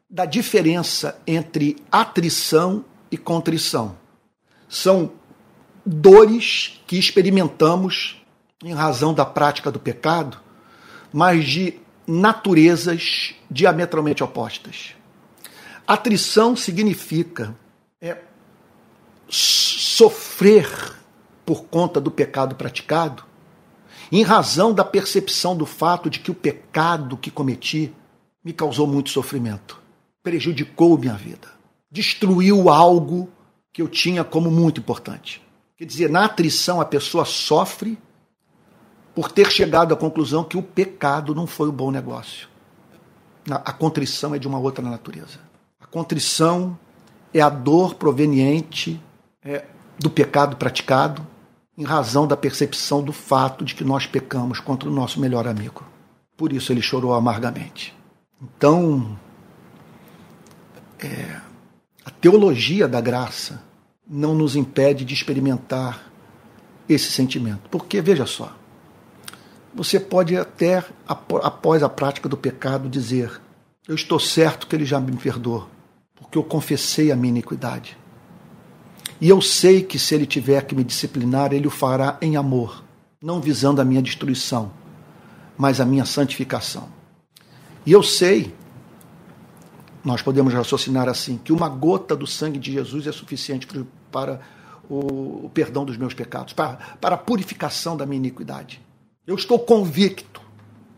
[0.08, 3.94] da diferença entre atrição e contrição.
[4.66, 5.19] São
[5.84, 8.20] dores que experimentamos
[8.62, 10.38] em razão da prática do pecado,
[11.12, 11.74] mas de
[12.06, 14.94] naturezas diametralmente opostas.
[15.86, 17.56] Atrição significa
[18.00, 18.18] é,
[19.28, 20.68] sofrer
[21.44, 23.24] por conta do pecado praticado,
[24.12, 27.92] em razão da percepção do fato de que o pecado que cometi
[28.44, 29.80] me causou muito sofrimento,
[30.22, 31.48] prejudicou minha vida,
[31.90, 33.28] destruiu algo
[33.72, 35.42] que eu tinha como muito importante.
[35.80, 37.98] Quer dizer, na atrição a pessoa sofre
[39.14, 42.48] por ter chegado à conclusão que o pecado não foi o bom negócio.
[43.50, 45.38] A contrição é de uma outra natureza.
[45.80, 46.78] A contrição
[47.32, 49.02] é a dor proveniente
[49.42, 49.64] é,
[49.98, 51.26] do pecado praticado,
[51.78, 55.82] em razão da percepção do fato de que nós pecamos contra o nosso melhor amigo.
[56.36, 57.96] Por isso ele chorou amargamente.
[58.38, 59.18] Então,
[60.98, 61.40] é,
[62.04, 63.69] a teologia da graça
[64.12, 66.10] não nos impede de experimentar
[66.88, 67.68] esse sentimento.
[67.70, 68.52] Porque, veja só,
[69.72, 73.40] você pode até, após a prática do pecado, dizer:
[73.86, 75.68] Eu estou certo que ele já me perdoou,
[76.16, 77.96] porque eu confessei a minha iniquidade.
[79.20, 82.82] E eu sei que se ele tiver que me disciplinar, ele o fará em amor,
[83.22, 84.72] não visando a minha destruição,
[85.56, 86.88] mas a minha santificação.
[87.84, 88.54] E eu sei,
[90.02, 93.66] nós podemos raciocinar assim, que uma gota do sangue de Jesus é suficiente
[94.10, 94.40] para
[94.88, 98.82] o perdão dos meus pecados, para, para a purificação da minha iniquidade.
[99.26, 100.40] Eu estou convicto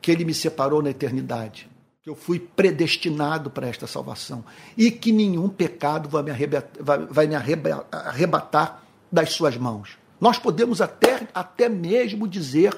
[0.00, 1.68] que ele me separou na eternidade,
[2.02, 4.44] que eu fui predestinado para esta salvação
[4.76, 9.98] e que nenhum pecado vai me arrebatar, vai, vai me arrebatar das suas mãos.
[10.18, 12.76] Nós podemos até, até mesmo dizer: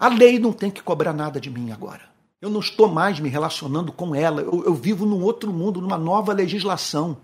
[0.00, 2.02] a lei não tem que cobrar nada de mim agora.
[2.40, 4.42] Eu não estou mais me relacionando com ela.
[4.42, 7.16] Eu, eu vivo num outro mundo, numa nova legislação.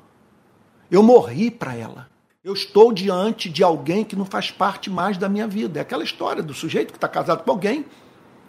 [0.90, 2.13] Eu morri para ela.
[2.44, 5.78] Eu estou diante de alguém que não faz parte mais da minha vida.
[5.78, 7.86] É aquela história do sujeito que está casado com alguém,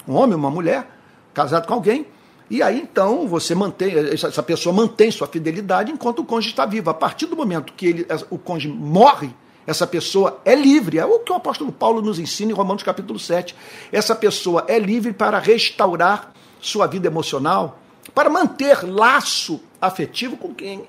[0.05, 0.85] um homem, uma mulher,
[1.33, 2.05] casado com alguém,
[2.49, 6.89] e aí então você mantém, essa pessoa mantém sua fidelidade enquanto o cônjuge está vivo.
[6.89, 9.29] A partir do momento que ele, o cônjuge morre,
[9.65, 10.99] essa pessoa é livre.
[10.99, 13.55] É o que o apóstolo Paulo nos ensina em Romanos capítulo 7.
[13.93, 17.79] Essa pessoa é livre para restaurar sua vida emocional,
[18.13, 20.83] para manter laço afetivo com quem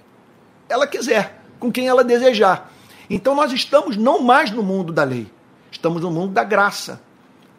[0.69, 2.73] ela quiser, com quem ela desejar.
[3.09, 5.31] Então nós estamos não mais no mundo da lei,
[5.71, 7.01] estamos no mundo da graça,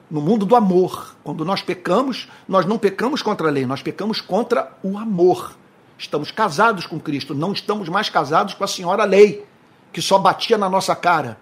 [0.09, 1.15] no mundo do amor.
[1.23, 5.55] Quando nós pecamos, nós não pecamos contra a lei, nós pecamos contra o amor.
[5.97, 9.45] Estamos casados com Cristo, não estamos mais casados com a senhora lei,
[9.91, 11.37] que só batia na nossa cara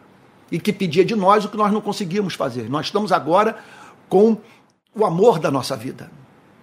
[0.52, 2.70] e que pedia de nós o que nós não conseguíamos fazer.
[2.70, 3.58] Nós estamos agora
[4.08, 4.38] com
[4.94, 6.10] o amor da nossa vida.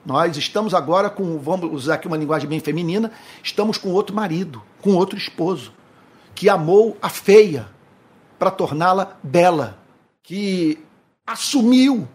[0.05, 3.12] Nós estamos agora com, vamos usar aqui uma linguagem bem feminina,
[3.43, 5.72] estamos com outro marido, com outro esposo,
[6.35, 7.68] que amou a feia
[8.39, 9.78] para torná-la bela,
[10.22, 10.78] que
[11.26, 12.09] assumiu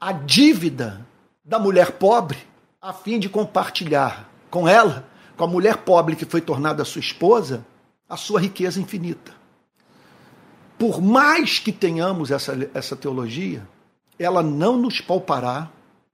[0.00, 1.06] a dívida
[1.44, 2.38] da mulher pobre
[2.80, 7.64] a fim de compartilhar com ela, com a mulher pobre que foi tornada sua esposa,
[8.08, 9.32] a sua riqueza infinita.
[10.78, 13.66] Por mais que tenhamos essa, essa teologia,
[14.18, 15.70] ela não nos poupará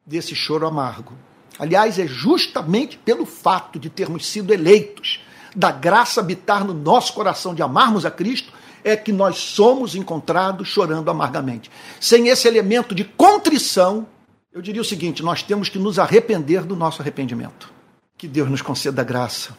[0.06, 1.14] desse choro amargo.
[1.58, 5.20] Aliás, é justamente pelo fato de termos sido eleitos,
[5.58, 8.52] da graça habitar no nosso coração, de amarmos a Cristo,
[8.84, 11.68] é que nós somos encontrados chorando amargamente.
[12.00, 14.06] Sem esse elemento de contrição,
[14.52, 17.72] eu diria o seguinte: nós temos que nos arrepender do nosso arrependimento.
[18.16, 19.56] Que Deus nos conceda graça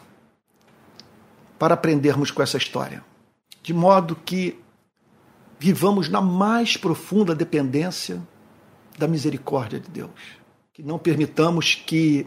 [1.58, 3.04] para aprendermos com essa história,
[3.62, 4.58] de modo que
[5.58, 8.22] vivamos na mais profunda dependência
[8.96, 10.10] da misericórdia de Deus.
[10.72, 12.26] Que não permitamos que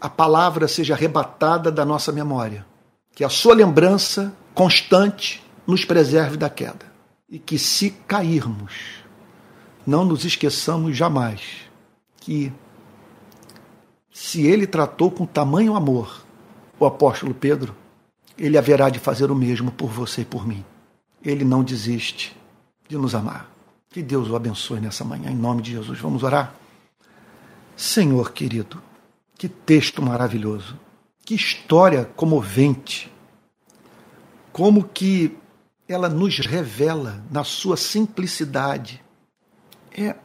[0.00, 2.66] a palavra seja arrebatada da nossa memória,
[3.14, 6.90] que a sua lembrança constante nos preserve da queda.
[7.28, 8.72] E que se cairmos,
[9.86, 11.40] não nos esqueçamos jamais
[12.20, 12.52] que
[14.12, 16.22] se ele tratou com tamanho amor
[16.78, 17.74] o apóstolo Pedro,
[18.36, 20.64] ele haverá de fazer o mesmo por você e por mim.
[21.24, 22.36] Ele não desiste
[22.88, 23.50] de nos amar.
[23.88, 25.98] Que Deus o abençoe nessa manhã, em nome de Jesus.
[25.98, 26.54] Vamos orar?
[27.76, 28.82] Senhor querido,
[29.36, 30.78] que texto maravilhoso,
[31.24, 33.12] que história comovente,
[34.52, 35.36] como que
[35.88, 39.02] ela nos revela na sua simplicidade
[39.96, 40.16] é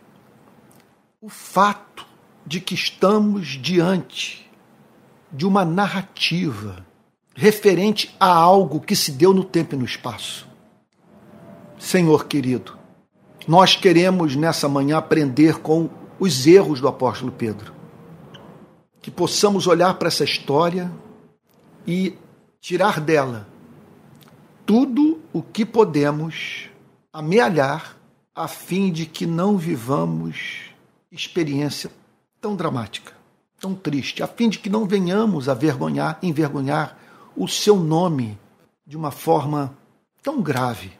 [1.22, 2.06] o fato
[2.45, 4.50] de que estamos diante
[5.32, 6.86] de uma narrativa
[7.36, 10.48] referente a algo que se deu no tempo e no espaço.
[11.78, 12.78] Senhor querido,
[13.48, 15.89] nós queremos nessa manhã aprender com
[16.20, 17.76] os erros do apóstolo Pedro.
[19.08, 20.91] Que possamos olhar para essa história
[21.88, 22.14] e
[22.60, 23.47] tirar dela
[24.66, 26.70] tudo o que podemos
[27.14, 27.95] amealhar
[28.36, 30.72] a fim de que não vivamos
[31.10, 31.89] experiência
[32.41, 33.14] tão dramática,
[33.58, 36.99] tão triste, a fim de que não venhamos a vergonhar, envergonhar
[37.34, 38.38] o seu nome
[38.86, 39.74] de uma forma
[40.22, 40.91] tão grave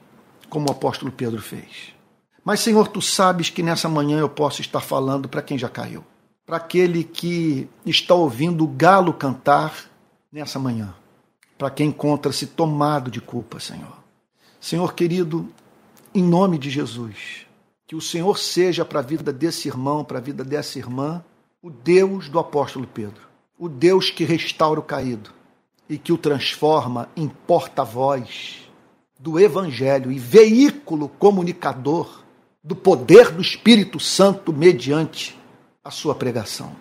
[0.50, 1.94] como o apóstolo Pedro fez.
[2.42, 6.06] Mas, Senhor, tu sabes que nessa manhã eu posso estar falando para quem já caiu,
[6.48, 9.92] para aquele que está ouvindo o galo cantar
[10.32, 10.96] nessa manhã
[11.58, 13.98] para quem encontra-se tomado de culpa, Senhor.
[14.60, 15.50] Senhor querido,
[16.14, 17.46] em nome de Jesus,
[17.86, 21.24] que o Senhor seja para a vida desse irmão, para a vida dessa irmã,
[21.62, 23.28] o Deus do apóstolo Pedro,
[23.58, 25.32] o Deus que restaura o caído
[25.90, 28.70] e que o transforma em porta-voz
[29.20, 32.24] do Evangelho e veículo comunicador
[32.64, 35.37] do poder do Espírito Santo mediante
[35.88, 36.76] a sua pregação.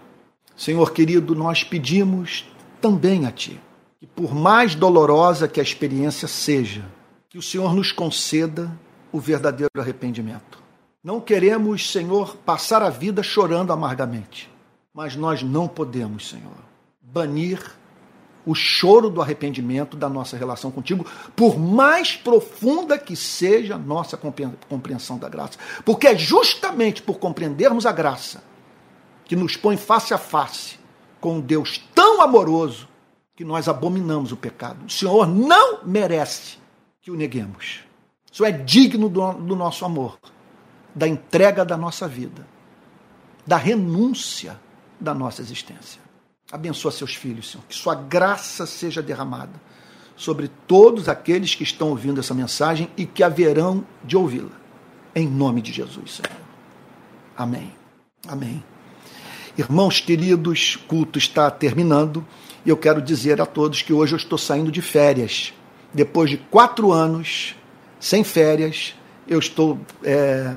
[0.57, 2.45] Senhor querido, nós pedimos
[2.81, 3.61] também a Ti
[4.01, 6.85] que por mais dolorosa que a experiência seja,
[7.29, 8.69] que o Senhor nos conceda
[9.13, 10.61] o verdadeiro arrependimento.
[11.05, 14.51] Não queremos, Senhor, passar a vida chorando amargamente,
[14.93, 16.59] mas nós não podemos, Senhor,
[17.01, 17.63] banir
[18.45, 24.19] o choro do arrependimento da nossa relação contigo, por mais profunda que seja a nossa
[24.69, 25.59] compreensão da graça.
[25.85, 28.43] Porque é justamente por compreendermos a graça
[29.27, 30.79] que nos põe face a face
[31.21, 32.89] com um Deus tão amoroso
[33.35, 34.87] que nós abominamos o pecado.
[34.87, 36.59] O Senhor não merece
[37.03, 37.81] que o neguemos.
[38.33, 40.19] Isso é digno do, do nosso amor,
[40.95, 42.47] da entrega da nossa vida,
[43.47, 44.59] da renúncia
[45.01, 46.01] da nossa existência.
[46.51, 47.65] Abençoa seus filhos, Senhor.
[47.67, 49.53] Que sua graça seja derramada
[50.17, 54.57] sobre todos aqueles que estão ouvindo essa mensagem e que haverão de ouvi-la.
[55.15, 56.41] Em nome de Jesus, Senhor.
[57.37, 57.73] Amém.
[58.27, 58.65] Amém.
[59.59, 62.23] Irmãos queridos, culto está terminando
[62.65, 65.55] e eu quero dizer a todos que hoje eu estou saindo de férias.
[65.95, 67.57] Depois de quatro anos
[67.99, 68.95] sem férias,
[69.27, 70.55] eu estou é,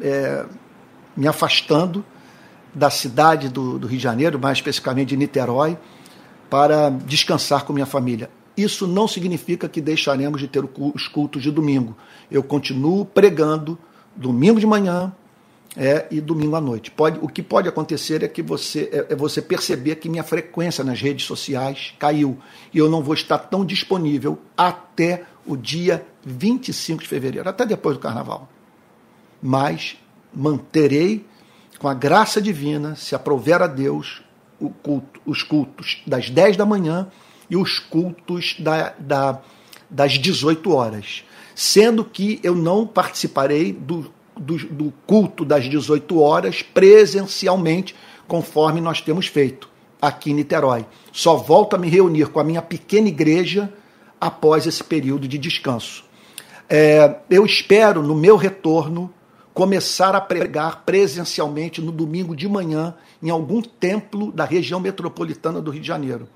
[0.00, 0.46] é,
[1.14, 2.02] me afastando
[2.72, 5.76] da cidade do, do Rio de Janeiro, mais especificamente de Niterói,
[6.48, 8.30] para descansar com minha família.
[8.56, 11.94] Isso não significa que deixaremos de ter os cultos de domingo.
[12.30, 13.78] Eu continuo pregando
[14.16, 15.12] domingo de manhã
[15.78, 16.90] é, e domingo à noite.
[16.90, 20.82] Pode, o que pode acontecer é que você é, é você perceber que minha frequência
[20.82, 22.36] nas redes sociais caiu
[22.74, 27.96] e eu não vou estar tão disponível até o dia 25 de fevereiro, até depois
[27.96, 28.48] do carnaval.
[29.40, 29.96] Mas
[30.34, 31.24] manterei
[31.78, 34.20] com a graça divina, se aprover a Deus,
[34.82, 37.06] culto, os cultos das 10 da manhã
[37.48, 39.40] e os cultos da, da,
[39.88, 41.22] das 18 horas.
[41.54, 47.94] Sendo que eu não participarei do, do, do culto das 18 horas presencialmente,
[48.26, 49.68] conforme nós temos feito
[50.00, 50.86] aqui em Niterói.
[51.12, 53.72] Só volto a me reunir com a minha pequena igreja
[54.20, 56.04] após esse período de descanso.
[56.68, 59.12] É, eu espero, no meu retorno,
[59.54, 65.70] começar a pregar presencialmente no domingo de manhã em algum templo da região metropolitana do
[65.70, 66.28] Rio de Janeiro.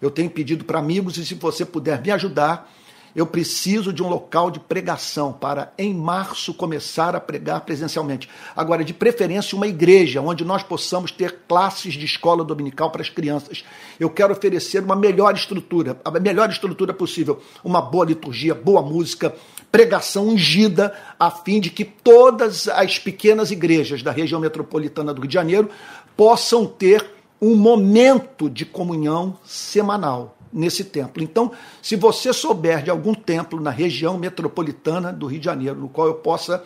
[0.00, 2.70] Eu tenho pedido para amigos e se você puder me ajudar,
[3.16, 8.28] eu preciso de um local de pregação para em março começar a pregar presencialmente.
[8.54, 13.08] Agora, de preferência, uma igreja onde nós possamos ter classes de escola dominical para as
[13.08, 13.64] crianças.
[13.98, 19.34] Eu quero oferecer uma melhor estrutura, a melhor estrutura possível, uma boa liturgia, boa música,
[19.72, 25.28] pregação ungida, a fim de que todas as pequenas igrejas da região metropolitana do Rio
[25.28, 25.70] de Janeiro
[26.14, 27.06] possam ter
[27.40, 31.22] um momento de comunhão semanal nesse templo.
[31.22, 35.88] Então, se você souber de algum templo na região metropolitana do Rio de Janeiro, no
[35.88, 36.64] qual eu possa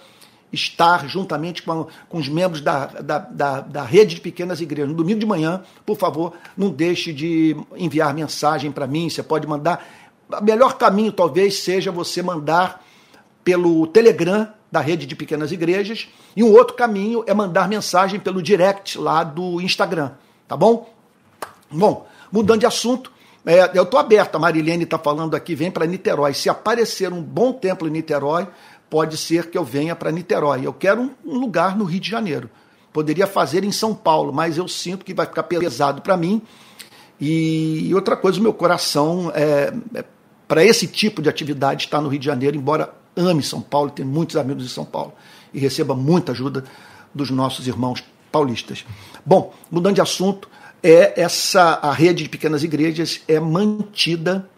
[0.53, 4.91] estar juntamente com, com os membros da, da, da, da, rede de pequenas igrejas.
[4.91, 9.09] No domingo de manhã, por favor, não deixe de enviar mensagem para mim.
[9.09, 9.87] Você pode mandar.
[10.29, 12.85] O melhor caminho talvez seja você mandar
[13.45, 18.41] pelo Telegram da rede de pequenas igrejas, e um outro caminho é mandar mensagem pelo
[18.41, 20.13] direct lá do Instagram,
[20.47, 20.89] tá bom?
[21.71, 23.11] Bom, mudando de assunto,
[23.47, 26.35] é, eu estou aberto, a Marilene está falando aqui, vem para Niterói.
[26.35, 28.47] Se aparecer um bom templo em Niterói,
[28.89, 30.67] pode ser que eu venha para Niterói.
[30.67, 32.51] Eu quero um, um, lugar no Rio de Janeiro.
[32.93, 36.43] Poderia fazer em São Paulo, mas eu sinto que vai ficar pesado para mim.
[37.21, 40.05] E, outra coisa, o meu coração é, é
[40.49, 44.09] para esse tipo de atividade está no Rio de Janeiro, embora ame São Paulo, tenho
[44.09, 45.13] muitos amigos em São Paulo
[45.55, 46.65] e receba muita ajuda
[47.15, 48.85] dos nossos irmãos paulistas.
[49.25, 50.49] Bom, mudando de assunto,
[50.83, 54.49] é essa a rede de pequenas igrejas é mantida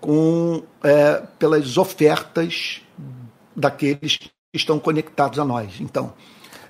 [0.00, 2.80] com é, pelas ofertas
[3.54, 5.78] daqueles que estão conectados a nós.
[5.80, 6.14] Então,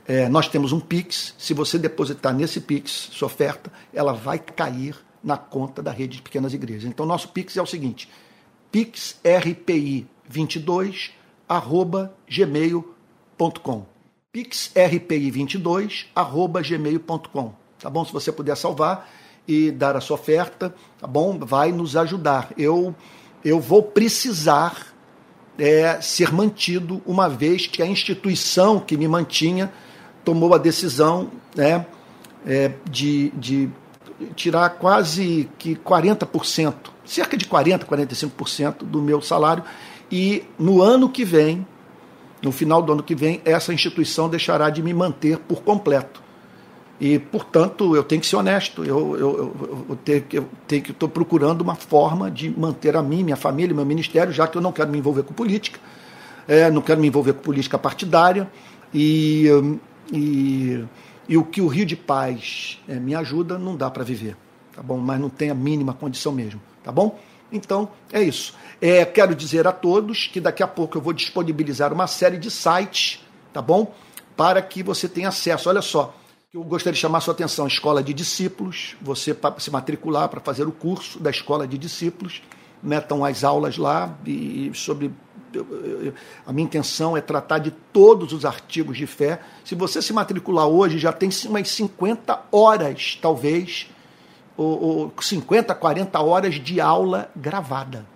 [0.06, 1.34] é, nós temos um Pix.
[1.38, 6.22] Se você depositar nesse Pix sua oferta, ela vai cair na conta da rede de
[6.22, 6.90] pequenas igrejas.
[6.90, 8.08] Então, nosso Pix é o seguinte:
[8.72, 11.10] pixrpi22
[11.48, 13.86] arroba gmail.com
[14.32, 18.04] pixrpi22 arroba gmail.com tá bom?
[18.04, 19.08] Se você puder salvar
[19.46, 21.38] e dar a sua oferta, tá bom?
[21.38, 22.50] Vai nos ajudar.
[22.56, 22.94] Eu,
[23.44, 24.86] eu vou precisar
[25.58, 29.72] é, ser mantido, uma vez que a instituição que me mantinha
[30.24, 31.86] tomou a decisão né,
[32.46, 33.68] é, de, de
[34.34, 36.74] tirar quase que 40%,
[37.04, 39.64] cerca de 40%, 45% do meu salário,
[40.10, 41.66] e no ano que vem,
[42.42, 46.22] no final do ano que vem, essa instituição deixará de me manter por completo.
[47.00, 48.84] E, portanto, eu tenho que ser honesto.
[48.84, 49.98] Eu, eu, eu, eu
[50.32, 54.30] eu tenho que estou procurando uma forma de manter a mim, minha família, meu ministério,
[54.32, 55.80] já que eu não quero me envolver com política,
[56.46, 58.50] é, não quero me envolver com política partidária.
[58.92, 59.46] E,
[60.12, 60.84] e,
[61.26, 64.36] e o que o Rio de Paz é, me ajuda, não dá para viver.
[64.74, 64.98] Tá bom?
[64.98, 66.60] Mas não tem a mínima condição mesmo.
[66.84, 67.18] tá bom?
[67.50, 68.54] Então, é isso.
[68.80, 72.50] É, quero dizer a todos que daqui a pouco eu vou disponibilizar uma série de
[72.50, 73.94] sites, tá bom?
[74.36, 75.68] Para que você tenha acesso.
[75.68, 76.14] Olha só,
[76.52, 80.66] eu gostaria de chamar a sua atenção: Escola de Discípulos, você se matricular para fazer
[80.66, 82.42] o curso da Escola de Discípulos,
[82.82, 85.12] metam as aulas lá e sobre.
[86.46, 89.40] A minha intenção é tratar de todos os artigos de fé.
[89.64, 93.88] Se você se matricular hoje, já tem umas 50 horas, talvez,
[94.56, 98.06] ou, ou 50, 40 horas de aula gravada.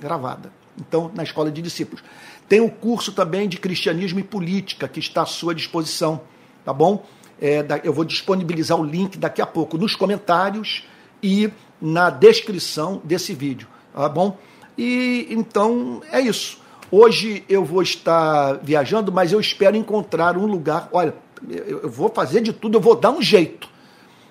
[0.00, 0.50] Gravada.
[0.78, 2.02] Então, na escola de discípulos.
[2.48, 6.22] Tem o curso também de cristianismo e política que está à sua disposição,
[6.64, 7.04] tá bom?
[7.40, 10.84] É, eu vou disponibilizar o link daqui a pouco nos comentários
[11.22, 14.36] e na descrição desse vídeo, tá bom?
[14.76, 16.58] E então é isso.
[16.90, 20.88] Hoje eu vou estar viajando, mas eu espero encontrar um lugar.
[20.92, 21.14] Olha,
[21.48, 23.70] eu vou fazer de tudo, eu vou dar um jeito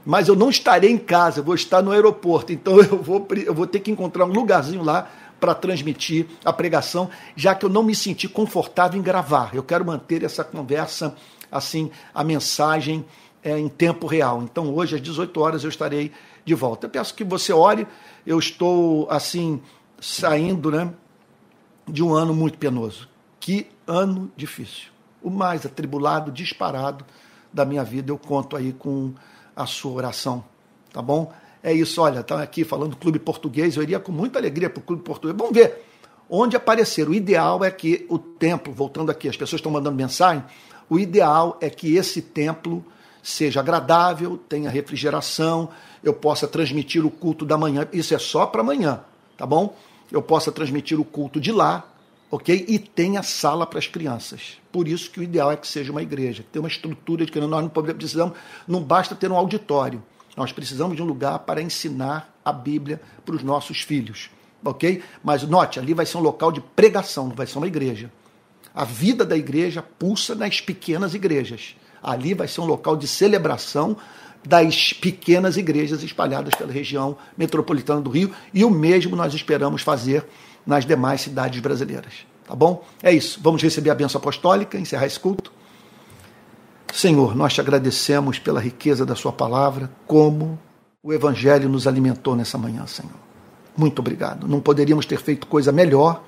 [0.05, 3.53] mas eu não estarei em casa, eu vou estar no aeroporto, então eu vou, eu
[3.53, 5.07] vou ter que encontrar um lugarzinho lá
[5.39, 9.51] para transmitir a pregação, já que eu não me senti confortável em gravar.
[9.53, 11.15] Eu quero manter essa conversa,
[11.51, 13.05] assim, a mensagem
[13.43, 14.41] é, em tempo real.
[14.43, 16.11] Então, hoje, às 18 horas, eu estarei
[16.45, 16.87] de volta.
[16.87, 17.87] Eu peço que você ore,
[18.25, 19.61] eu estou, assim,
[19.99, 20.93] saindo né,
[21.87, 23.07] de um ano muito penoso.
[23.39, 24.89] Que ano difícil.
[25.21, 27.05] O mais atribulado, disparado
[27.51, 28.11] da minha vida.
[28.11, 29.13] Eu conto aí com
[29.55, 30.43] a sua oração,
[30.93, 31.33] tá bom?
[31.61, 34.79] É isso, olha, tá aqui falando do clube português, eu iria com muita alegria para
[34.79, 35.37] o clube português.
[35.37, 35.83] Vamos ver
[36.29, 37.09] onde aparecer.
[37.09, 40.43] O ideal é que o templo, voltando aqui, as pessoas estão mandando mensagem,
[40.89, 42.83] o ideal é que esse templo
[43.21, 45.69] seja agradável, tenha refrigeração,
[46.03, 47.87] eu possa transmitir o culto da manhã.
[47.93, 49.01] Isso é só para amanhã,
[49.37, 49.75] tá bom?
[50.11, 51.87] Eu possa transmitir o culto de lá,
[52.31, 52.65] ok?
[52.67, 54.57] E tenha sala para as crianças.
[54.71, 57.39] Por isso que o ideal é que seja uma igreja, ter uma estrutura de que
[57.39, 58.37] nós não precisamos,
[58.67, 60.01] não basta ter um auditório.
[60.35, 64.29] Nós precisamos de um lugar para ensinar a Bíblia para os nossos filhos,
[64.63, 65.03] ok?
[65.23, 68.11] Mas note, ali vai ser um local de pregação, não vai ser uma igreja.
[68.79, 71.75] A vida da igreja pulsa nas pequenas igrejas.
[72.01, 73.97] Ali vai ser um local de celebração
[74.41, 80.25] das pequenas igrejas espalhadas pela região metropolitana do Rio e o mesmo nós esperamos fazer
[80.65, 82.25] nas demais cidades brasileiras.
[82.47, 82.85] Tá bom?
[83.03, 83.41] É isso.
[83.43, 85.51] Vamos receber a benção apostólica, encerrar esse culto.
[86.93, 90.57] Senhor, nós te agradecemos pela riqueza da Sua palavra, como
[91.03, 93.11] o Evangelho nos alimentou nessa manhã, Senhor.
[93.75, 94.47] Muito obrigado.
[94.47, 96.23] Não poderíamos ter feito coisa melhor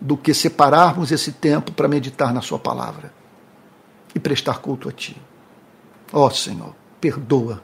[0.00, 3.12] do que separarmos esse tempo para meditar na Sua palavra
[4.14, 5.20] e prestar culto a Ti.
[6.12, 7.62] Ó oh, Senhor, perdoa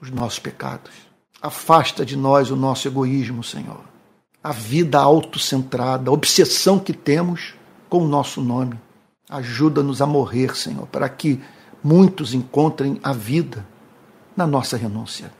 [0.00, 0.92] os nossos pecados.
[1.40, 3.88] Afasta de nós o nosso egoísmo, Senhor
[4.42, 7.54] a vida autocentrada, a obsessão que temos
[7.88, 8.78] com o nosso nome.
[9.28, 11.40] Ajuda-nos a morrer, Senhor, para que
[11.82, 13.66] muitos encontrem a vida
[14.36, 15.32] na nossa renúncia.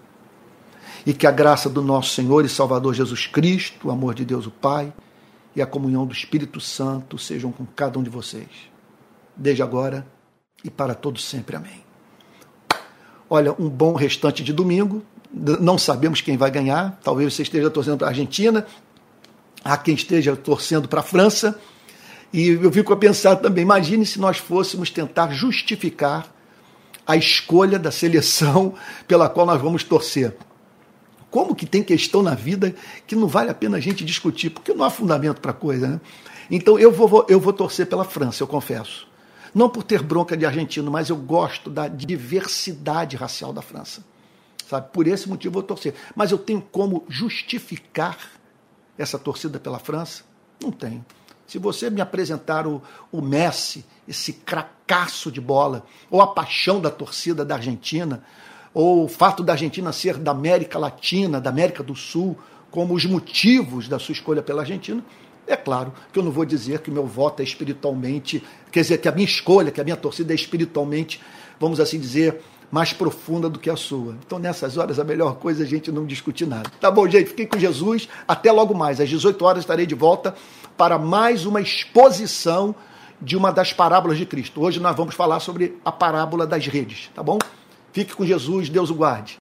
[1.07, 4.47] E que a graça do nosso Senhor e Salvador Jesus Cristo, o amor de Deus
[4.47, 4.93] o Pai
[5.59, 8.49] e a comunhão do Espírito Santo sejam com cada um de vocês,
[9.37, 10.07] desde agora
[10.63, 11.57] e para todos sempre.
[11.57, 11.83] Amém.
[13.29, 15.05] Olha, um bom restante de domingo.
[15.33, 17.01] Não sabemos quem vai ganhar.
[17.03, 18.65] Talvez você esteja torcendo para a Argentina,
[19.65, 21.59] há quem esteja torcendo para a França.
[22.33, 26.33] E eu fico a pensar também, imagine se nós fôssemos tentar justificar
[27.05, 28.75] a escolha da seleção
[29.09, 30.37] pela qual nós vamos torcer.
[31.31, 32.75] Como que tem questão na vida
[33.07, 36.01] que não vale a pena a gente discutir, porque não há fundamento para coisa, né?
[36.51, 39.07] Então eu vou, eu vou torcer pela França, eu confesso.
[39.55, 44.03] Não por ter bronca de argentino, mas eu gosto da diversidade racial da França.
[44.69, 44.89] Sabe?
[44.93, 45.95] Por esse motivo eu vou torcer.
[46.15, 48.19] Mas eu tenho como justificar
[48.97, 50.25] essa torcida pela França?
[50.63, 51.05] Não tenho.
[51.47, 56.91] Se você me apresentar o, o Messi, esse cracaço de bola, ou a paixão da
[56.91, 58.23] torcida da Argentina,
[58.73, 62.37] ou o fato da Argentina ser da América Latina, da América do Sul,
[62.71, 65.03] como os motivos da sua escolha pela Argentina,
[65.47, 68.99] é claro que eu não vou dizer que o meu voto é espiritualmente, quer dizer,
[68.99, 71.21] que a minha escolha, que a minha torcida é espiritualmente,
[71.59, 74.15] vamos assim dizer, mais profunda do que a sua.
[74.27, 76.71] Então, nessas horas, a melhor coisa é a gente não discutir nada.
[76.79, 77.31] Tá bom, gente?
[77.31, 78.09] Fiquem com Jesus.
[78.27, 79.01] Até logo mais.
[79.01, 80.35] Às 18 horas estarei de volta
[80.77, 82.75] para mais uma exposição
[83.21, 84.63] de uma das parábolas de Cristo.
[84.63, 87.39] Hoje nós vamos falar sobre a parábola das redes, tá bom?
[87.99, 89.37] Fique com Jesus, Deus o guarde.